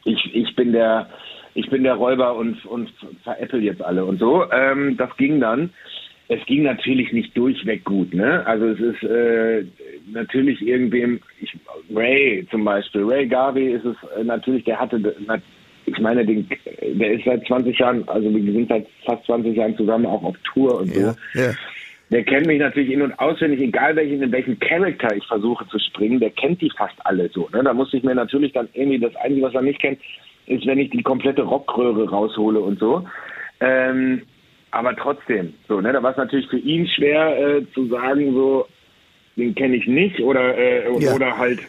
ich, 0.04 0.34
ich 0.34 0.54
bin 0.54 0.72
der, 0.72 1.08
ich 1.56 1.70
bin 1.70 1.84
der 1.84 1.94
Räuber 1.94 2.36
und, 2.36 2.64
und 2.66 2.92
veräppel 3.24 3.62
jetzt 3.62 3.82
alle 3.82 4.04
und 4.04 4.18
so. 4.18 4.44
Ähm, 4.52 4.96
das 4.96 5.14
ging 5.16 5.40
dann. 5.40 5.70
Es 6.28 6.44
ging 6.46 6.64
natürlich 6.64 7.12
nicht 7.12 7.36
durchweg 7.36 7.84
gut, 7.84 8.12
ne? 8.12 8.44
Also 8.46 8.66
es 8.66 8.80
ist 8.80 9.02
äh, 9.04 9.64
natürlich 10.12 10.60
irgendwem, 10.60 11.20
ich, 11.40 11.56
Ray 11.94 12.46
zum 12.50 12.64
Beispiel, 12.64 13.04
Ray 13.04 13.26
Garvey 13.26 13.72
ist 13.72 13.84
es 13.84 13.96
äh, 14.18 14.24
natürlich, 14.24 14.64
der 14.64 14.80
hatte, 14.80 15.00
ich 15.86 15.98
meine, 16.00 16.26
den, 16.26 16.48
der 16.94 17.12
ist 17.12 17.24
seit 17.24 17.46
20 17.46 17.78
Jahren, 17.78 18.08
also 18.08 18.28
wir 18.34 18.52
sind 18.52 18.68
seit 18.68 18.86
fast 19.04 19.24
20 19.26 19.56
Jahren 19.56 19.76
zusammen 19.76 20.04
auch 20.04 20.24
auf 20.24 20.36
Tour 20.52 20.80
und 20.80 20.92
so. 20.92 21.14
ja. 21.34 21.52
Der 22.10 22.22
kennt 22.22 22.46
mich 22.46 22.60
natürlich 22.60 22.92
in- 22.92 23.02
und 23.02 23.18
auswendig, 23.18 23.60
egal 23.60 23.96
welchen, 23.96 24.22
in 24.22 24.30
welchen 24.30 24.58
Charakter 24.60 25.16
ich 25.16 25.26
versuche 25.26 25.66
zu 25.68 25.78
springen, 25.78 26.20
der 26.20 26.30
kennt 26.30 26.60
die 26.60 26.70
fast 26.70 26.94
alle 27.04 27.28
so. 27.30 27.48
Ne? 27.52 27.64
Da 27.64 27.72
muss 27.72 27.92
ich 27.94 28.04
mir 28.04 28.14
natürlich 28.14 28.52
dann 28.52 28.68
irgendwie, 28.74 29.00
das 29.00 29.16
Einzige, 29.16 29.46
was 29.46 29.54
er 29.54 29.62
nicht 29.62 29.80
kennt, 29.80 29.98
ist, 30.46 30.66
wenn 30.66 30.78
ich 30.78 30.90
die 30.90 31.02
komplette 31.02 31.42
Rockröhre 31.42 32.08
raushole 32.08 32.60
und 32.60 32.78
so. 32.78 33.04
Ähm, 33.60 34.22
aber 34.70 34.94
trotzdem, 34.96 35.54
so, 35.68 35.80
ne, 35.80 35.92
da 35.92 36.02
war 36.02 36.10
es 36.10 36.16
natürlich 36.16 36.48
für 36.48 36.58
ihn 36.58 36.86
schwer 36.86 37.38
äh, 37.38 37.64
zu 37.72 37.86
sagen, 37.86 38.34
so, 38.34 38.66
den 39.36 39.54
kenne 39.54 39.76
ich 39.76 39.86
nicht 39.86 40.20
oder, 40.20 40.56
äh, 40.56 40.84
Ja. 41.00 41.14
oder 41.14 41.38
halt 41.38 41.60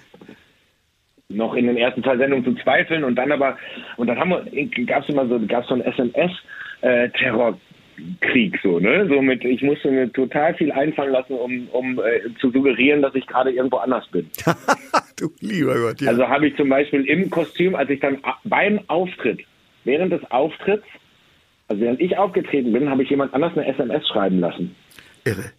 noch 1.29 1.53
in 1.55 1.67
den 1.67 1.77
ersten 1.77 2.03
zwei 2.03 2.17
Sendungen 2.17 2.45
zu 2.45 2.55
zweifeln 2.63 3.03
und 3.03 3.15
dann 3.15 3.31
aber, 3.31 3.57
und 3.97 4.07
dann 4.07 4.17
haben 4.19 4.29
wir, 4.31 4.45
gab 4.85 5.03
es 5.03 5.09
immer 5.09 5.27
so, 5.27 5.39
gab 5.47 5.63
es 5.63 5.69
so 5.69 5.75
einen 5.75 5.83
SMS-Terrorkrieg, 5.83 8.59
so, 8.63 8.79
ne, 8.79 9.07
so 9.07 9.21
mit, 9.21 9.43
ich 9.43 9.61
musste 9.61 9.91
mir 9.91 10.11
total 10.11 10.53
viel 10.55 10.71
einfallen 10.71 11.11
lassen, 11.11 11.33
um, 11.33 11.67
um 11.71 11.99
äh, 11.99 12.21
zu 12.39 12.49
suggerieren, 12.51 13.01
dass 13.01 13.13
ich 13.15 13.27
gerade 13.27 13.51
irgendwo 13.51 13.77
anders 13.77 14.07
bin. 14.07 14.29
du 15.17 15.31
lieber 15.39 15.75
Gott, 15.79 16.01
ja. 16.01 16.09
Also 16.11 16.27
habe 16.27 16.47
ich 16.47 16.55
zum 16.55 16.69
Beispiel 16.69 17.05
im 17.05 17.29
Kostüm, 17.29 17.75
als 17.75 17.89
ich 17.89 17.99
dann 17.99 18.19
beim 18.43 18.79
Auftritt, 18.87 19.41
während 19.83 20.11
des 20.11 20.21
Auftritts, 20.31 20.85
also 21.67 21.81
während 21.81 21.99
ich 21.99 22.17
aufgetreten 22.17 22.71
bin, 22.71 22.89
habe 22.89 23.03
ich 23.03 23.09
jemand 23.09 23.33
anders 23.33 23.51
eine 23.57 23.67
SMS 23.67 24.07
schreiben 24.07 24.39
lassen, 24.39 24.75
Irre. 25.25 25.51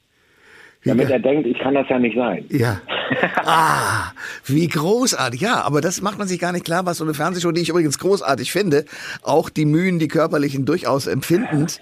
Wie 0.82 0.90
damit 0.90 1.10
er 1.10 1.18
denkt, 1.18 1.46
ich 1.46 1.58
kann 1.58 1.74
das 1.74 1.88
ja 1.88 1.98
nicht 1.98 2.16
sein. 2.16 2.44
Ja. 2.50 2.80
Ah, 3.44 4.12
wie 4.44 4.68
großartig. 4.68 5.40
Ja, 5.40 5.62
aber 5.62 5.80
das 5.80 6.02
macht 6.02 6.18
man 6.18 6.28
sich 6.28 6.38
gar 6.38 6.52
nicht 6.52 6.66
klar, 6.66 6.84
was 6.84 6.98
so 6.98 7.04
eine 7.04 7.14
Fernsehshow, 7.14 7.50
die 7.50 7.62
ich 7.62 7.70
übrigens 7.70 7.98
großartig 7.98 8.52
finde, 8.52 8.84
auch 9.22 9.48
die 9.48 9.64
Mühen, 9.64 9.98
die 9.98 10.08
körperlichen 10.08 10.66
durchaus 10.66 11.06
empfindend. 11.06 11.80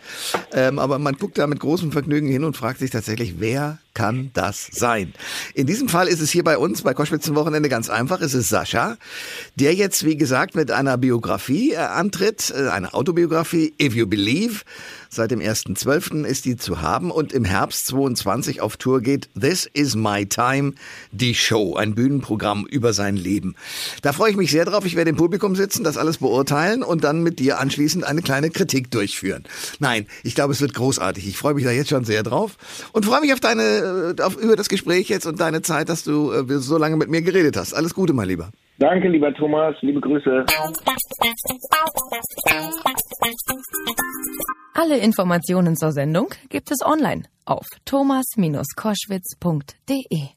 Ähm, 0.53 0.79
aber 0.79 0.99
man 0.99 1.17
guckt 1.17 1.39
da 1.39 1.47
mit 1.47 1.59
großem 1.59 1.91
Vergnügen 1.91 2.29
hin 2.29 2.45
und 2.45 2.57
fragt 2.57 2.79
sich 2.79 2.91
tatsächlich, 2.91 3.41
wer 3.41 3.79
kann 3.95 4.31
das 4.35 4.69
sein? 4.71 5.15
In 5.55 5.67
diesem 5.67 5.89
Fall 5.89 6.07
ist 6.07 6.21
es 6.21 6.31
hier 6.31 6.45
bei 6.45 6.59
uns, 6.59 6.83
bei 6.83 6.93
Koschwitz 6.93 7.27
Wochenende 7.35 7.69
ganz 7.69 7.89
einfach. 7.89 8.21
Es 8.21 8.35
ist 8.35 8.51
Sascha, 8.51 8.99
der 9.57 9.75
jetzt, 9.75 10.05
wie 10.05 10.17
gesagt, 10.17 10.55
mit 10.55 10.71
einer 10.71 10.99
Biografie 10.99 11.73
äh, 11.73 11.77
antritt, 11.77 12.53
äh, 12.55 12.69
eine 12.69 12.93
Autobiografie, 12.95 13.75
If 13.81 13.95
You 13.95 14.07
Believe. 14.07 14.61
Seit 15.09 15.31
dem 15.31 15.41
1.12. 15.41 16.25
ist 16.25 16.45
die 16.45 16.57
zu 16.57 16.83
haben 16.83 17.11
und 17.11 17.33
im 17.33 17.45
Herbst 17.45 17.87
22 17.87 18.61
auf 18.61 18.77
Tour 18.77 19.01
geht 19.01 19.31
This 19.39 19.65
Is 19.65 19.97
My 19.97 20.27
Time, 20.27 20.75
die 21.17 21.35
Show, 21.35 21.75
ein 21.75 21.95
Bühnenprogramm 21.95 22.67
über 22.67 22.93
sein 22.93 23.17
Leben. 23.17 23.55
Da 24.03 24.13
freue 24.13 24.31
ich 24.31 24.37
mich 24.37 24.51
sehr 24.51 24.65
drauf. 24.65 24.85
Ich 24.85 24.97
werde 24.97 25.11
im 25.11 25.17
Publikum 25.17 25.57
sitzen, 25.57 25.85
das 25.85 25.97
alles 25.97 26.19
beurteilen 26.19 26.83
und 26.83 27.05
dann 27.05 27.23
mit 27.23 27.39
dir 27.39 27.59
anschließend 27.59 28.05
eine 28.05 28.23
kleine 28.23 28.51
Kritik 28.51 28.91
durchführen. 28.91 29.45
Nein, 29.79 30.07
ich 30.23 30.35
glaube, 30.35 30.53
es 30.53 30.61
wird 30.61 30.75
großartig. 30.75 31.27
Ich 31.27 31.37
freue 31.37 31.55
mich 31.55 31.65
da 31.65 31.71
jetzt 31.71 31.91
schon 31.91 32.05
sehr 32.05 32.23
drauf 32.23 32.57
und 32.93 33.05
freue 33.05 33.21
mich 33.21 33.33
auf 33.33 33.41
deine, 33.41 34.15
äh, 34.19 34.23
auf, 34.23 34.37
über 34.37 34.57
das 34.57 34.69
Gespräch 34.69 35.09
jetzt 35.09 35.27
und 35.27 35.41
deine 35.41 35.63
Zeit, 35.63 35.89
dass 35.89 36.05
du 36.05 36.33
äh, 36.33 36.45
so 36.59 36.79
lange 36.79 36.97
mit 36.97 37.09
mir 37.09 37.23
geredet 37.23 37.57
hast. 37.57 37.75
Alles 37.75 37.95
Gute, 37.95 38.13
mein 38.13 38.29
Lieber. 38.29 38.51
Danke, 38.79 39.09
lieber 39.09 39.33
Thomas, 39.33 39.75
liebe 39.81 40.01
Grüße. 40.01 40.45
Alle 44.75 44.99
Informationen 44.99 45.77
zur 45.77 45.93
Sendung 45.93 46.29
gibt 46.51 46.71
es 46.71 46.85
online 46.85 47.23
auf 47.47 47.65
thomas-koschwitz.de. 47.87 50.36